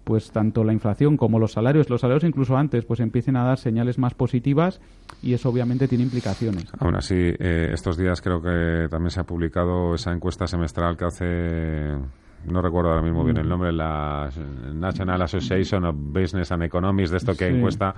pues 0.08 0.32
tanto 0.32 0.64
la 0.64 0.72
inflación 0.72 1.18
como 1.18 1.38
los 1.38 1.52
salarios, 1.52 1.90
los 1.90 2.00
salarios 2.00 2.24
incluso 2.24 2.56
antes, 2.56 2.86
pues 2.86 3.02
empiecen 3.02 3.36
a 3.36 3.44
dar 3.44 3.58
señales 3.58 3.98
más 3.98 4.14
positivas 4.14 4.80
y 5.22 5.34
eso 5.34 5.50
obviamente 5.50 5.90
tiene 5.90 6.06
implicaciones. 6.06 6.64
Aún 6.80 6.96
así, 6.96 7.14
eh, 7.18 7.72
estos 7.74 7.98
días 7.98 8.22
creo 8.22 8.42
que 8.42 8.88
también 8.90 9.12
se 9.12 9.20
ha 9.20 9.26
publicado 9.26 9.96
esa 9.96 10.14
encuesta 10.14 10.48
semestral 10.48 10.96
que 10.96 11.04
hace, 11.04 11.98
no 12.46 12.62
recuerdo 12.62 12.90
ahora 12.92 13.02
mismo 13.02 13.24
Mm. 13.24 13.26
bien 13.26 13.38
el 13.38 13.50
nombre, 13.50 13.72
la 13.74 14.30
National 14.74 15.22
Association 15.22 15.84
of 15.86 15.96
Business 15.98 16.52
and 16.52 16.64
Economics, 16.64 17.12
de 17.12 17.18
esto 17.18 17.34
que 17.36 17.50
Sí. 17.50 17.56
encuesta 17.56 17.94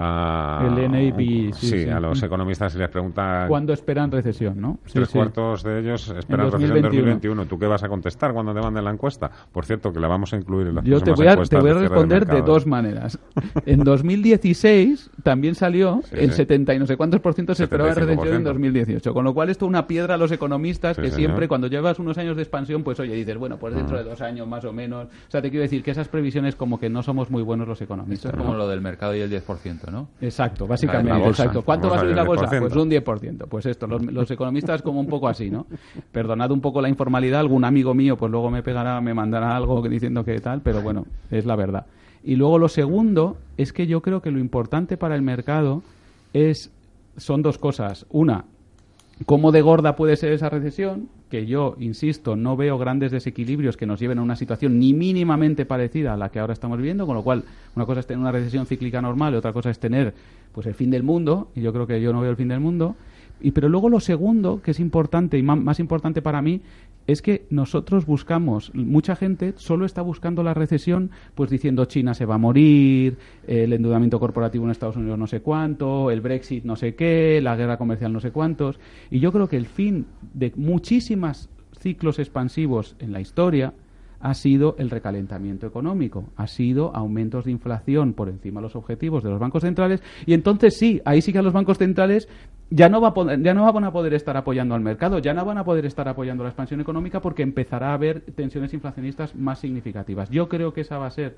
a, 0.00 0.64
El 0.68 0.90
NAB, 0.92 1.52
sí, 1.54 1.82
sí. 1.84 1.88
a 1.88 1.98
los 1.98 2.22
economistas 2.22 2.72
y 2.74 2.78
les 2.78 2.88
pregunta 2.88 3.46
¿Cuándo 3.48 3.72
esperan 3.72 4.12
recesión, 4.12 4.60
no? 4.60 4.78
Tres 4.92 5.08
cuartos 5.08 5.64
de 5.64 5.80
ellos 5.80 6.08
esperan 6.16 6.46
En 6.46 6.52
recesión 6.52 6.76
en 6.76 6.82
2021. 6.82 7.06
2021. 7.10 7.46
¿Tú 7.46 7.58
qué 7.58 7.66
vas 7.66 7.82
a 7.82 7.88
contestar 7.88 8.32
cuando 8.32 8.54
te 8.54 8.60
manden 8.60 8.84
la 8.84 8.90
encuesta? 8.92 9.28
Por 9.50 9.64
cierto, 9.64 9.92
que 9.92 9.98
la 9.98 10.06
vamos 10.06 10.32
a 10.32 10.36
incluir 10.36 10.68
en 10.68 10.76
las 10.76 10.84
Yo 10.84 11.00
te 11.00 11.10
voy 11.12 11.26
a, 11.26 11.36
te 11.42 11.56
voy 11.58 11.70
a 11.70 11.74
de 11.74 11.80
responder 11.80 12.26
de 12.26 12.32
mercado. 12.34 12.52
dos 12.52 12.66
maneras. 12.66 13.18
En 13.66 13.80
2016 13.82 15.10
también 15.22 15.54
salió 15.54 16.00
el 16.12 16.30
sí. 16.30 16.36
70 16.36 16.74
y 16.74 16.78
no 16.78 16.86
sé 16.86 16.96
cuántos 16.96 17.20
por 17.20 17.34
ciento 17.34 17.54
se 17.54 17.64
esperaba 17.64 17.88
de 17.90 17.96
75%. 17.96 18.06
recesión 18.06 18.36
en 18.36 18.44
2018. 18.44 19.12
Con 19.14 19.24
lo 19.24 19.34
cual 19.34 19.48
esto 19.50 19.64
es 19.64 19.68
una 19.68 19.86
piedra 19.86 20.14
a 20.14 20.16
los 20.16 20.30
economistas 20.30 20.96
que 20.96 21.04
señor. 21.10 21.16
siempre 21.16 21.48
cuando 21.48 21.66
llevas 21.66 21.98
unos 21.98 22.16
años 22.18 22.36
de 22.36 22.42
expansión, 22.42 22.84
pues 22.84 23.00
oye, 23.00 23.14
dices, 23.14 23.36
bueno, 23.36 23.56
pues 23.58 23.74
dentro 23.78 23.98
de 23.98 24.04
dos 24.04 24.20
años 24.20 24.46
más 24.46 24.64
o 24.64 24.72
menos. 24.72 25.06
O 25.06 25.30
sea, 25.30 25.40
te 25.42 25.50
quiero 25.50 25.62
decir 25.62 25.82
que 25.82 25.90
esas 25.90 26.08
previsiones 26.08 26.56
como 26.56 26.78
que 26.78 26.88
no 26.88 27.02
somos 27.02 27.30
muy 27.30 27.42
buenos 27.42 27.66
los 27.66 27.80
Esto 27.80 27.84
economistas. 27.84 28.32
es 28.32 28.38
como 28.38 28.52
¿no? 28.52 28.58
lo 28.58 28.68
del 28.68 28.80
mercado 28.80 29.14
y 29.14 29.20
el 29.20 29.30
10%, 29.30 29.90
¿no? 29.90 30.08
Exacto, 30.20 30.66
básicamente. 30.66 31.12
bolsa. 31.12 31.44
Exacto. 31.44 31.62
¿Cuánto 31.62 31.88
va 31.88 31.96
a 31.96 32.00
subir 32.00 32.16
la 32.16 32.24
bolsa? 32.24 32.46
10%. 32.46 32.60
Pues 32.60 32.76
un 32.76 32.90
10%. 32.90 33.48
Pues 33.48 33.66
esto, 33.66 33.86
los, 33.86 34.02
los 34.02 34.30
economistas 34.30 34.82
como 34.82 35.00
un 35.00 35.06
poco 35.06 35.28
así, 35.28 35.50
¿no? 35.50 35.66
Perdonad 36.12 36.50
un 36.50 36.60
poco 36.60 36.80
la 36.80 36.88
informalidad, 36.88 37.40
algún 37.40 37.64
amigo 37.64 37.94
mío 37.94 38.16
pues 38.16 38.30
luego 38.30 38.50
me 38.50 38.62
pegará, 38.62 39.00
me 39.00 39.14
mandará 39.14 39.56
algo 39.56 39.80
diciendo 39.82 40.24
que 40.24 40.38
tal, 40.40 40.60
pero 40.62 40.82
bueno, 40.82 41.06
es 41.30 41.46
la 41.46 41.56
verdad. 41.56 41.86
Y 42.22 42.36
luego 42.36 42.58
lo 42.58 42.68
segundo 42.68 43.36
es 43.56 43.72
que 43.72 43.86
yo 43.86 44.02
creo 44.02 44.20
que 44.20 44.30
lo 44.30 44.38
importante 44.38 44.96
para 44.96 45.14
el 45.14 45.22
mercado 45.22 45.82
es 46.32 46.72
son 47.16 47.42
dos 47.42 47.58
cosas. 47.58 48.06
Una, 48.10 48.44
cómo 49.26 49.52
de 49.52 49.62
gorda 49.62 49.96
puede 49.96 50.16
ser 50.16 50.32
esa 50.32 50.48
recesión, 50.48 51.08
que 51.30 51.46
yo, 51.46 51.76
insisto, 51.78 52.36
no 52.36 52.56
veo 52.56 52.78
grandes 52.78 53.10
desequilibrios 53.10 53.76
que 53.76 53.86
nos 53.86 54.00
lleven 54.00 54.18
a 54.18 54.22
una 54.22 54.36
situación 54.36 54.78
ni 54.78 54.94
mínimamente 54.94 55.66
parecida 55.66 56.14
a 56.14 56.16
la 56.16 56.30
que 56.30 56.38
ahora 56.38 56.52
estamos 56.52 56.78
viviendo, 56.78 57.06
con 57.06 57.16
lo 57.16 57.22
cual 57.22 57.44
una 57.76 57.84
cosa 57.84 58.00
es 58.00 58.06
tener 58.06 58.20
una 58.20 58.32
recesión 58.32 58.66
cíclica 58.66 59.02
normal 59.02 59.34
y 59.34 59.36
otra 59.36 59.52
cosa 59.52 59.70
es 59.70 59.78
tener 59.78 60.14
pues 60.52 60.66
el 60.66 60.74
fin 60.74 60.90
del 60.90 61.02
mundo, 61.02 61.50
y 61.54 61.60
yo 61.60 61.72
creo 61.72 61.86
que 61.86 62.00
yo 62.00 62.12
no 62.12 62.20
veo 62.20 62.30
el 62.30 62.36
fin 62.36 62.48
del 62.48 62.60
mundo. 62.60 62.96
Y 63.40 63.52
pero 63.52 63.68
luego 63.68 63.88
lo 63.88 64.00
segundo, 64.00 64.60
que 64.62 64.72
es 64.72 64.80
importante 64.80 65.38
y 65.38 65.42
más 65.42 65.80
importante 65.80 66.22
para 66.22 66.42
mí, 66.42 66.60
es 67.06 67.22
que 67.22 67.46
nosotros 67.48 68.04
buscamos, 68.04 68.70
mucha 68.74 69.16
gente 69.16 69.54
solo 69.56 69.86
está 69.86 70.02
buscando 70.02 70.42
la 70.42 70.52
recesión, 70.52 71.10
pues 71.34 71.48
diciendo 71.48 71.86
China 71.86 72.12
se 72.12 72.26
va 72.26 72.34
a 72.34 72.38
morir, 72.38 73.16
el 73.46 73.72
endeudamiento 73.72 74.20
corporativo 74.20 74.66
en 74.66 74.70
Estados 74.70 74.96
Unidos 74.96 75.18
no 75.18 75.26
sé 75.26 75.40
cuánto, 75.40 76.10
el 76.10 76.20
Brexit 76.20 76.64
no 76.64 76.76
sé 76.76 76.94
qué, 76.94 77.40
la 77.42 77.56
guerra 77.56 77.78
comercial 77.78 78.12
no 78.12 78.20
sé 78.20 78.30
cuántos. 78.30 78.78
Y 79.10 79.20
yo 79.20 79.32
creo 79.32 79.48
que 79.48 79.56
el 79.56 79.66
fin 79.66 80.04
de 80.34 80.52
muchísimas 80.56 81.48
ciclos 81.80 82.18
expansivos 82.18 82.94
en 82.98 83.12
la 83.12 83.20
historia 83.20 83.72
ha 84.20 84.34
sido 84.34 84.74
el 84.78 84.90
recalentamiento 84.90 85.66
económico, 85.66 86.24
ha 86.36 86.46
sido 86.46 86.94
aumentos 86.94 87.44
de 87.44 87.52
inflación 87.52 88.14
por 88.14 88.28
encima 88.28 88.60
de 88.60 88.64
los 88.64 88.76
objetivos 88.76 89.22
de 89.22 89.30
los 89.30 89.38
bancos 89.38 89.62
centrales 89.62 90.02
y 90.26 90.34
entonces 90.34 90.76
sí, 90.76 91.00
ahí 91.04 91.22
sí 91.22 91.32
que 91.32 91.38
a 91.38 91.42
los 91.42 91.52
bancos 91.52 91.78
centrales 91.78 92.28
ya 92.70 92.88
no, 92.88 93.00
va 93.00 93.08
a 93.08 93.14
poder- 93.14 93.42
ya 93.42 93.54
no 93.54 93.72
van 93.72 93.84
a 93.84 93.92
poder 93.92 94.14
estar 94.14 94.36
apoyando 94.36 94.74
al 94.74 94.80
mercado, 94.80 95.18
ya 95.20 95.34
no 95.34 95.44
van 95.44 95.58
a 95.58 95.64
poder 95.64 95.86
estar 95.86 96.08
apoyando 96.08 96.42
la 96.42 96.50
expansión 96.50 96.80
económica 96.80 97.20
porque 97.20 97.42
empezará 97.42 97.90
a 97.90 97.94
haber 97.94 98.20
tensiones 98.20 98.74
inflacionistas 98.74 99.34
más 99.36 99.60
significativas. 99.60 100.28
Yo 100.30 100.48
creo 100.48 100.72
que 100.72 100.80
esa 100.82 100.98
va 100.98 101.06
a 101.06 101.10
ser 101.10 101.36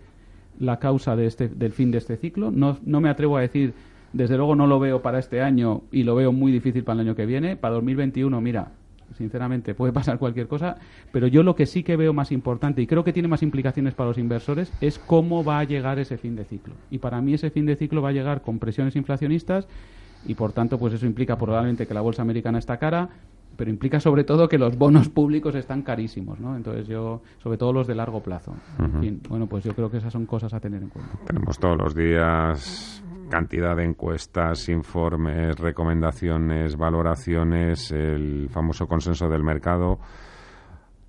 la 0.58 0.78
causa 0.78 1.16
de 1.16 1.26
este, 1.26 1.48
del 1.48 1.72
fin 1.72 1.90
de 1.90 1.98
este 1.98 2.16
ciclo. 2.16 2.50
No, 2.50 2.78
no 2.84 3.00
me 3.00 3.08
atrevo 3.08 3.36
a 3.36 3.42
decir, 3.42 3.74
desde 4.12 4.36
luego 4.36 4.56
no 4.56 4.66
lo 4.66 4.80
veo 4.80 5.02
para 5.02 5.18
este 5.18 5.40
año 5.40 5.82
y 5.92 6.02
lo 6.02 6.14
veo 6.16 6.32
muy 6.32 6.50
difícil 6.50 6.82
para 6.82 7.00
el 7.00 7.06
año 7.06 7.14
que 7.14 7.26
viene. 7.26 7.56
Para 7.56 7.74
2021, 7.74 8.40
mira, 8.40 8.72
sinceramente 9.16 9.74
puede 9.74 9.92
pasar 9.92 10.18
cualquier 10.18 10.48
cosa, 10.48 10.76
pero 11.12 11.26
yo 11.26 11.42
lo 11.42 11.54
que 11.54 11.66
sí 11.66 11.82
que 11.82 11.96
veo 11.96 12.12
más 12.12 12.32
importante 12.32 12.82
y 12.82 12.86
creo 12.86 13.04
que 13.04 13.12
tiene 13.12 13.28
más 13.28 13.42
implicaciones 13.42 13.94
para 13.94 14.08
los 14.08 14.18
inversores 14.18 14.72
es 14.80 14.98
cómo 14.98 15.44
va 15.44 15.58
a 15.58 15.64
llegar 15.64 15.98
ese 15.98 16.16
fin 16.18 16.36
de 16.36 16.44
ciclo. 16.44 16.74
Y 16.90 16.98
para 16.98 17.20
mí 17.20 17.34
ese 17.34 17.50
fin 17.50 17.66
de 17.66 17.76
ciclo 17.76 18.02
va 18.02 18.10
a 18.10 18.12
llegar 18.12 18.42
con 18.42 18.58
presiones 18.58 18.96
inflacionistas 18.96 19.68
y 20.26 20.34
por 20.34 20.52
tanto 20.52 20.78
pues 20.78 20.94
eso 20.94 21.06
implica 21.06 21.36
probablemente 21.36 21.86
que 21.86 21.94
la 21.94 22.00
bolsa 22.00 22.22
americana 22.22 22.58
está 22.58 22.76
cara, 22.78 23.08
pero 23.56 23.70
implica 23.70 24.00
sobre 24.00 24.24
todo 24.24 24.48
que 24.48 24.58
los 24.58 24.76
bonos 24.78 25.08
públicos 25.08 25.54
están 25.54 25.82
carísimos, 25.82 26.40
¿no? 26.40 26.56
Entonces 26.56 26.86
yo, 26.86 27.22
sobre 27.42 27.58
todo 27.58 27.72
los 27.72 27.86
de 27.86 27.94
largo 27.94 28.22
plazo. 28.22 28.54
En 28.78 29.00
fin, 29.00 29.20
bueno, 29.28 29.46
pues 29.46 29.64
yo 29.64 29.74
creo 29.74 29.90
que 29.90 29.98
esas 29.98 30.12
son 30.12 30.26
cosas 30.26 30.54
a 30.54 30.60
tener 30.60 30.82
en 30.82 30.88
cuenta. 30.88 31.12
Tenemos 31.26 31.58
todos 31.58 31.76
los 31.76 31.94
días 31.94 33.02
cantidad 33.30 33.74
de 33.74 33.84
encuestas, 33.84 34.68
informes, 34.68 35.58
recomendaciones, 35.58 36.76
valoraciones, 36.76 37.90
el 37.92 38.48
famoso 38.50 38.86
consenso 38.86 39.28
del 39.28 39.42
mercado. 39.42 39.98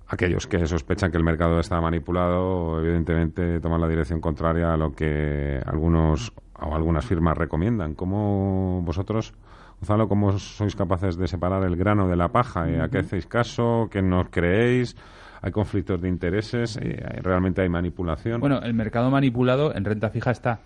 Aquellos 0.08 0.46
que 0.46 0.64
sospechan 0.66 1.10
que 1.10 1.18
el 1.18 1.24
mercado 1.24 1.58
está 1.58 1.80
manipulado, 1.80 2.80
evidentemente 2.80 3.60
toman 3.60 3.80
la 3.80 3.88
dirección 3.88 4.20
contraria 4.20 4.72
a 4.72 4.76
lo 4.76 4.92
que 4.92 5.60
algunos 5.66 6.32
o 6.60 6.74
algunas 6.74 7.04
firmas 7.04 7.36
recomiendan. 7.36 7.94
¿Cómo 7.94 8.82
vosotros, 8.82 9.34
Gonzalo, 9.80 10.08
cómo 10.08 10.38
sois 10.38 10.76
capaces 10.76 11.16
de 11.16 11.26
separar 11.26 11.64
el 11.64 11.76
grano 11.76 12.08
de 12.08 12.16
la 12.16 12.28
paja? 12.28 12.68
¿Eh? 12.68 12.80
¿A 12.80 12.88
qué 12.88 12.98
hacéis 12.98 13.26
caso? 13.26 13.88
¿Qué 13.90 14.00
nos 14.02 14.28
creéis? 14.28 14.96
¿Hay 15.40 15.50
conflictos 15.50 16.00
de 16.00 16.08
intereses? 16.08 16.78
Eh, 16.80 17.04
¿Realmente 17.20 17.62
hay 17.62 17.68
manipulación? 17.68 18.40
Bueno, 18.40 18.60
el 18.62 18.74
mercado 18.74 19.10
manipulado 19.10 19.74
en 19.74 19.84
renta 19.84 20.10
fija 20.10 20.30
está. 20.30 20.60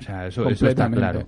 O 0.00 0.02
sea, 0.02 0.26
eso, 0.26 0.48
eso 0.48 0.66
está 0.66 0.90
claro. 0.90 1.26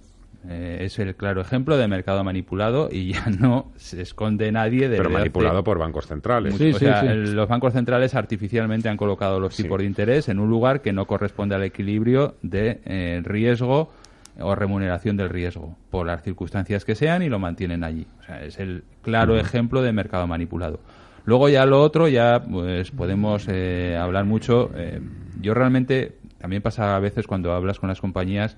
Eh, 0.49 0.79
es 0.81 0.99
el 0.99 1.15
claro 1.15 1.41
ejemplo 1.41 1.77
de 1.77 1.87
mercado 1.87 2.25
manipulado 2.25 2.89
y 2.91 3.13
ya 3.13 3.27
no 3.41 3.71
se 3.77 4.03
esconde 4.03 4.51
nadie 4.51 4.89
de 4.89 4.97
pero 4.97 5.09
manipulado 5.11 5.59
hace 5.59 5.65
por 5.65 5.79
bancos 5.79 6.07
centrales. 6.09 6.57
Sí, 6.57 6.71
o 6.73 6.79
sí, 6.79 6.85
sea, 6.87 7.01
sí. 7.03 7.07
el- 7.07 7.35
los 7.37 7.49
bancos 7.49 7.73
centrales 7.75 8.15
artificialmente 8.17 8.89
han 8.89 8.97
colocado 8.97 9.39
los 9.39 9.55
Sí. 9.55 9.63
tipos 9.63 9.79
de 9.79 9.85
interés 9.85 10.29
en 10.29 10.41
un 10.41 10.51
lugar 10.51 10.81
que 10.83 10.93
no 10.93 11.07
corresponde 11.07 11.55
al 11.55 11.63
equilibrio 11.63 12.35
de 12.43 12.81
eh, 12.85 13.21
riesgo 13.25 13.93
o 14.41 14.55
remuneración 14.57 15.17
del 15.17 15.29
riesgo 15.29 15.77
por 15.91 16.07
las 16.07 16.23
circunstancias 16.25 16.85
que 16.85 16.95
sean 16.97 17.23
y 17.23 17.29
lo 17.29 17.39
mantienen 17.39 17.85
allí. 17.85 18.07
O 18.21 18.25
sea, 18.25 18.43
es 18.43 18.59
el 18.59 18.83
claro 19.03 19.37
ejemplo 19.39 19.81
de 19.83 19.93
mercado 19.93 20.27
manipulado. 20.27 20.81
Luego 21.25 21.49
ya 21.51 21.65
lo 21.67 21.81
otro, 21.81 22.09
ya 22.09 22.43
pues 22.43 22.91
podemos 22.91 23.47
eh, 23.49 23.97
hablar 23.97 24.25
mucho. 24.25 24.71
Eh, 24.75 25.01
yo 25.41 25.55
realmente, 25.55 26.17
también 26.43 26.61
pasa 26.61 26.95
a 26.97 26.99
veces 27.01 27.27
cuando 27.27 27.53
hablas 27.55 27.79
con 27.79 27.89
las 27.89 28.01
compañías, 28.01 28.57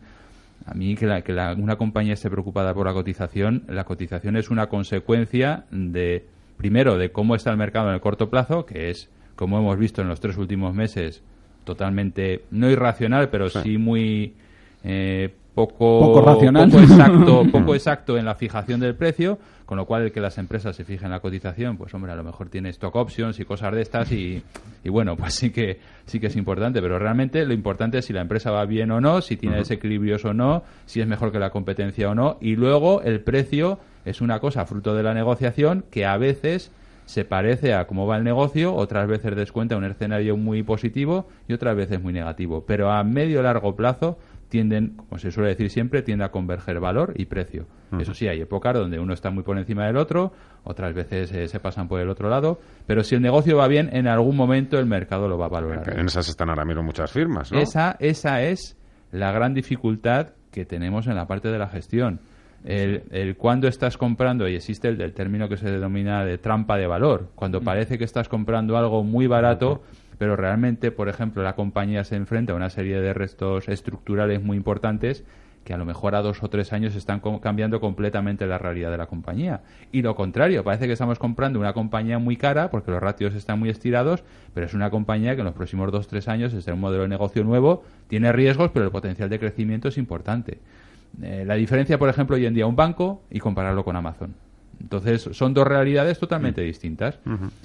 a 0.67 0.73
mí 0.75 0.97
que, 0.97 1.07
la, 1.07 1.21
que 1.23 1.33
la- 1.33 1.53
una 1.53 1.77
compañía 1.77 2.15
esté 2.15 2.31
preocupada 2.31 2.73
por 2.75 2.87
la 2.87 2.93
cotización, 2.95 3.63
la 3.69 3.85
cotización 3.85 4.37
es 4.37 4.51
una 4.51 4.67
consecuencia 4.69 5.65
de, 5.71 6.25
primero, 6.57 6.97
de 6.97 7.13
cómo 7.13 7.35
está 7.37 7.51
el 7.51 7.59
mercado 7.59 7.89
en 7.89 7.95
el 7.95 8.01
corto 8.01 8.31
plazo, 8.31 8.65
que 8.65 8.91
es, 8.91 9.11
como 9.37 9.59
hemos 9.59 9.79
visto 9.79 10.01
en 10.01 10.09
los 10.09 10.19
tres 10.21 10.37
últimos 10.39 10.75
meses, 10.75 11.23
totalmente, 11.65 12.45
no 12.51 12.71
irracional, 12.71 13.29
pero 13.29 13.49
sí, 13.51 13.77
muy 13.79 14.33
eh, 14.83 15.35
poco, 15.55 16.01
Poco 16.01 16.23
racional. 16.23 16.71
poco 16.71 16.83
exacto, 16.83 17.45
poco 17.53 17.75
exacto 17.75 18.17
en 18.19 18.25
la 18.25 18.35
fijación 18.35 18.81
del 18.81 18.95
precio, 18.95 19.39
con 19.67 19.79
lo 19.79 19.87
cual 19.87 20.03
el 20.03 20.13
que 20.13 20.21
las 20.21 20.39
empresas 20.39 20.77
se 20.77 20.85
fijen 20.85 21.07
en 21.07 21.13
la 21.13 21.21
cotización, 21.21 21.77
pues 21.77 21.93
hombre, 21.95 22.13
a 22.13 22.17
lo 22.17 22.25
mejor 22.25 22.49
tiene 22.49 22.69
stock 22.71 22.95
options 22.97 23.41
y 23.41 23.45
cosas 23.45 23.75
de 23.75 23.83
estas 23.83 24.13
y, 24.13 24.43
y 24.83 24.89
bueno, 24.89 25.17
pues 25.17 25.35
sí 25.35 25.51
que 25.51 25.79
sí 26.07 26.21
que 26.21 26.27
es 26.27 26.37
importante, 26.37 26.83
pero 26.83 26.99
realmente 26.99 27.45
lo 27.47 27.55
importante 27.55 27.99
es 27.99 28.05
si 28.05 28.13
la 28.13 28.21
empresa 28.21 28.51
va 28.51 28.65
bien 28.67 28.91
o 28.91 29.01
no, 29.01 29.21
si 29.21 29.37
tiene 29.37 29.57
desequilibrios 29.57 30.25
o 30.25 30.35
no, 30.35 30.63
si 30.87 31.01
es 31.01 31.07
mejor 31.07 31.33
que 31.33 31.39
la 31.39 31.51
competencia 31.51 32.11
o 32.11 32.15
no, 32.15 32.37
y 32.41 32.57
luego 32.57 33.03
el 33.03 33.21
precio 33.21 33.79
es 34.05 34.21
una 34.21 34.39
cosa 34.39 34.67
fruto 34.67 34.95
de 34.95 35.03
la 35.03 35.15
negociación 35.15 35.85
que 35.91 36.05
a 36.05 36.17
veces 36.19 36.71
se 37.07 37.25
parece 37.25 37.75
a 37.75 37.87
cómo 37.87 38.07
va 38.07 38.17
el 38.17 38.25
negocio, 38.25 38.75
otras 38.75 39.07
veces 39.07 39.37
descuenta 39.37 39.77
un 39.77 39.85
escenario 39.85 40.37
muy 40.37 40.63
positivo 40.63 41.29
y 41.49 41.53
otras 41.53 41.77
veces 41.77 42.03
muy 42.03 42.13
negativo. 42.13 42.65
Pero 42.67 42.91
a 42.91 43.05
medio 43.05 43.43
largo 43.43 43.77
plazo 43.77 44.19
tienden, 44.55 44.91
como 44.95 45.19
se 45.19 45.33
suele 45.33 45.49
decir 45.49 45.69
siempre, 45.69 46.01
tiende 46.03 46.25
a 46.25 46.31
converger 46.31 46.79
valor 46.79 47.13
y 47.17 47.25
precio. 47.25 47.67
Eso 47.99 48.15
sí, 48.15 48.29
hay 48.29 48.41
épocas 48.41 48.75
donde 48.75 49.01
uno 49.01 49.13
está 49.13 49.29
muy 49.31 49.43
por 49.43 49.59
encima 49.59 49.85
del 49.85 49.97
otro, 49.97 50.33
otras 50.63 50.95
veces 50.95 51.33
eh, 51.33 51.49
se 51.49 51.59
pasan 51.59 51.89
por 51.89 52.01
el 52.01 52.09
otro 52.09 52.29
lado, 52.29 52.61
pero 52.87 53.03
si 53.03 53.17
el 53.17 53.21
negocio 53.21 53.57
va 53.57 53.67
bien, 53.67 53.91
en 53.93 54.07
algún 54.07 54.37
momento 54.37 54.79
el 54.79 54.87
mercado 54.87 55.27
lo 55.27 55.37
va 55.37 55.47
a 55.47 55.49
valorar. 55.49 55.99
En 55.99 56.07
esas 56.07 56.29
están 56.29 56.51
ahora 56.51 56.65
mismo 56.65 56.85
muchas 56.85 57.11
firmas, 57.11 57.51
¿no? 57.51 57.59
Esa, 57.59 57.97
esa 57.99 58.43
es 58.43 58.77
la 59.11 59.33
gran 59.33 59.55
dificultad 59.55 60.35
que 60.53 60.65
tenemos 60.65 61.09
en 61.09 61.17
la 61.17 61.27
parte 61.27 61.49
de 61.49 61.59
la 61.59 61.67
gestión. 61.67 62.21
El, 62.65 63.03
el 63.11 63.37
cuando 63.37 63.67
estás 63.67 63.97
comprando, 63.99 64.47
y 64.47 64.55
existe 64.55 64.87
el 64.87 64.97
del 64.97 65.15
término 65.15 65.49
que 65.49 65.57
se 65.57 65.69
denomina 65.69 66.25
de 66.25 66.39
trampa 66.39 66.77
de 66.77 66.87
valor, 66.87 67.31
cuando 67.35 67.61
parece 67.61 67.99
que 67.99 68.05
estás 68.05 68.29
comprando 68.29 68.77
algo 68.77 69.03
muy 69.03 69.27
barato, 69.27 69.83
pero 70.19 70.37
realmente, 70.37 70.91
por 70.91 71.09
ejemplo, 71.09 71.43
la 71.43 71.55
compañía 71.55 72.05
se 72.05 72.17
enfrenta 72.17 72.53
a 72.53 72.57
una 72.57 72.71
serie 72.71 73.01
de 73.01 73.15
restos 73.15 73.69
estructurales 73.69 74.43
muy 74.43 74.57
importantes 74.57 75.25
que 75.65 75.73
a 75.73 75.79
lo 75.79 75.85
mejor 75.85 76.15
a 76.15 76.23
dos 76.23 76.43
o 76.43 76.49
tres 76.49 76.73
años 76.73 76.95
están 76.95 77.21
cambiando 77.41 77.81
completamente 77.81 78.47
la 78.47 78.59
realidad 78.59 78.91
de 78.91 78.99
la 78.99 79.07
compañía. 79.07 79.63
Y 79.91 80.03
lo 80.03 80.15
contrario, 80.15 80.63
parece 80.63 80.87
que 80.87 80.93
estamos 80.93 81.19
comprando 81.19 81.59
una 81.59 81.73
compañía 81.73 82.19
muy 82.19 82.37
cara 82.37 82.71
porque 82.71 82.91
los 82.91 83.03
ratios 83.03 83.35
están 83.35 83.59
muy 83.59 83.71
estirados, 83.71 84.23
pero 84.53 84.67
es 84.67 84.75
una 84.75 84.91
compañía 84.91 85.35
que 85.35 85.41
en 85.41 85.47
los 85.47 85.55
próximos 85.55 85.91
dos 85.91 86.07
o 86.07 86.09
tres 86.09 86.29
años 86.29 86.53
es 86.53 86.67
un 86.67 86.81
modelo 86.81 87.03
de 87.03 87.09
negocio 87.09 87.43
nuevo, 87.45 87.83
tiene 88.09 88.31
riesgos, 88.31 88.71
pero 88.73 88.85
el 88.85 88.91
potencial 88.91 89.29
de 89.29 89.39
crecimiento 89.39 89.89
es 89.89 89.99
importante. 89.99 90.59
Eh, 91.23 91.45
la 91.47 91.55
diferencia, 91.55 91.99
por 91.99 92.09
ejemplo, 92.09 92.37
hoy 92.37 92.47
en 92.47 92.55
día 92.55 92.67
un 92.67 92.77
banco 92.77 93.23
y 93.31 93.41
compararlo 93.41 93.85
con 93.85 93.97
Amazon. 93.97 94.35
Entonces, 94.81 95.29
son 95.33 95.55
dos 95.55 95.67
realidades 95.67 96.19
totalmente 96.19 96.63
distintas. 96.63 97.19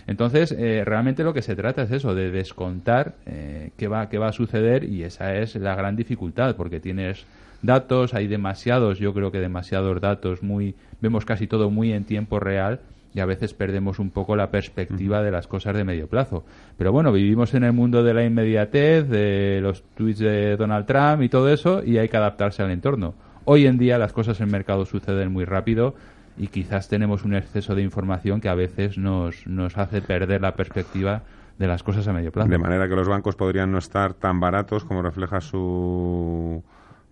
Entonces, 0.07 0.51
eh, 0.51 0.83
realmente 0.85 1.23
lo 1.23 1.33
que 1.33 1.41
se 1.41 1.55
trata 1.55 1.83
es 1.83 1.91
eso, 1.91 2.15
de 2.15 2.31
descontar 2.31 3.15
eh, 3.25 3.71
qué, 3.77 3.87
va, 3.87 4.09
qué 4.09 4.17
va 4.17 4.29
a 4.29 4.33
suceder 4.33 4.83
y 4.83 5.03
esa 5.03 5.35
es 5.35 5.55
la 5.55 5.75
gran 5.75 5.95
dificultad, 5.95 6.55
porque 6.55 6.79
tienes 6.79 7.25
datos, 7.61 8.13
hay 8.13 8.27
demasiados, 8.27 8.99
yo 8.99 9.13
creo 9.13 9.31
que 9.31 9.39
demasiados 9.39 9.99
datos, 9.99 10.43
muy 10.43 10.75
vemos 11.01 11.25
casi 11.25 11.47
todo 11.47 11.69
muy 11.69 11.91
en 11.91 12.05
tiempo 12.05 12.39
real 12.39 12.79
y 13.13 13.19
a 13.19 13.25
veces 13.25 13.53
perdemos 13.53 13.99
un 13.99 14.11
poco 14.11 14.35
la 14.35 14.51
perspectiva 14.51 15.23
de 15.23 15.31
las 15.31 15.47
cosas 15.47 15.75
de 15.75 15.83
medio 15.83 16.07
plazo. 16.07 16.43
Pero 16.77 16.91
bueno, 16.91 17.11
vivimos 17.11 17.53
en 17.53 17.63
el 17.63 17.73
mundo 17.73 18.03
de 18.03 18.13
la 18.13 18.23
inmediatez, 18.23 19.09
de 19.09 19.59
los 19.61 19.83
tweets 19.95 20.19
de 20.19 20.57
Donald 20.57 20.85
Trump 20.85 21.23
y 21.23 21.29
todo 21.29 21.49
eso, 21.49 21.83
y 21.83 21.97
hay 21.97 22.07
que 22.07 22.17
adaptarse 22.17 22.61
al 22.61 22.71
entorno. 22.71 23.15
Hoy 23.45 23.65
en 23.65 23.77
día 23.77 23.97
las 23.97 24.13
cosas 24.13 24.39
en 24.39 24.45
el 24.45 24.51
mercado 24.51 24.85
suceden 24.85 25.31
muy 25.31 25.43
rápido 25.43 25.95
y 26.39 26.47
quizás 26.47 26.87
tenemos 26.87 27.25
un 27.25 27.35
exceso 27.35 27.75
de 27.75 27.83
información 27.83 28.39
que 28.39 28.49
a 28.49 28.55
veces 28.55 28.97
nos, 28.97 29.45
nos 29.45 29.77
hace 29.77 30.01
perder 30.01 30.41
la 30.41 30.53
perspectiva 30.53 31.21
de 31.59 31.67
las 31.67 31.83
cosas 31.83 32.07
a 32.07 32.13
medio 32.13 32.31
plazo. 32.31 32.49
De 32.49 32.57
manera 32.57 32.87
que 32.87 32.95
los 32.95 33.09
bancos 33.09 33.35
podrían 33.35 33.71
no 33.71 33.77
estar 33.77 34.13
tan 34.13 34.39
baratos 34.39 34.85
como 34.85 35.01
refleja 35.01 35.41
su 35.41 36.63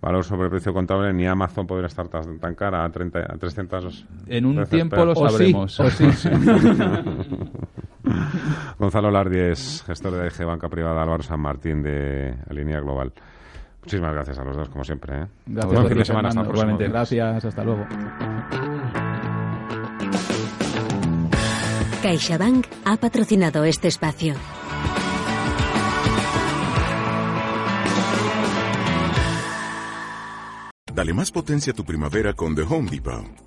valor 0.02 0.24
sobre 0.24 0.50
precio 0.50 0.74
contable, 0.74 1.12
ni 1.12 1.28
Amazon 1.28 1.68
podría 1.68 1.88
estar 1.88 2.08
tan, 2.08 2.40
tan 2.40 2.56
cara 2.56 2.86
a, 2.86 2.90
30, 2.90 3.20
a 3.20 3.38
300 3.38 4.06
En 4.28 4.46
un 4.46 4.66
tiempo 4.66 5.04
lo 5.04 5.12
O 5.12 5.28
sí, 5.30 5.52
sabremos. 5.52 5.80
o 5.80 5.90
sí. 5.90 6.06
Gonzalo 8.80 9.12
Lardies, 9.12 9.84
gestor 9.86 10.14
de 10.14 10.28
IG 10.28 10.46
Banca 10.46 10.70
Privada 10.70 11.02
Álvaro 11.02 11.24
San 11.24 11.42
Martín 11.42 11.84
de 11.84 12.34
Línea 12.52 12.80
Global. 12.80 13.12
Muchísimas 13.82 14.14
gracias 14.14 14.40
a 14.40 14.44
los 14.44 14.56
dos, 14.56 14.70
como 14.70 14.84
siempre. 14.84 15.22
¿eh? 15.22 15.26
Gracias 15.46 15.74
Buen 15.74 15.86
a 15.86 15.90
fin 15.90 15.98
de 15.98 16.06
semana, 16.06 16.30
hasta. 16.30 16.44
Gracias, 16.44 17.46
hasta 17.46 17.64
luego. 17.64 17.86
CaixaBank 22.08 22.66
ha 22.86 22.96
patrocinado 22.96 23.66
este 23.66 23.90
espacio. 23.90 24.34
Dale 30.94 31.14
más 31.14 31.32
potencia 31.32 31.74
a 31.74 31.76
tu 31.76 31.84
primavera 31.84 32.34
con 32.34 32.56
The 32.56 32.62
Home 32.62 32.90
Depot. 32.90 33.47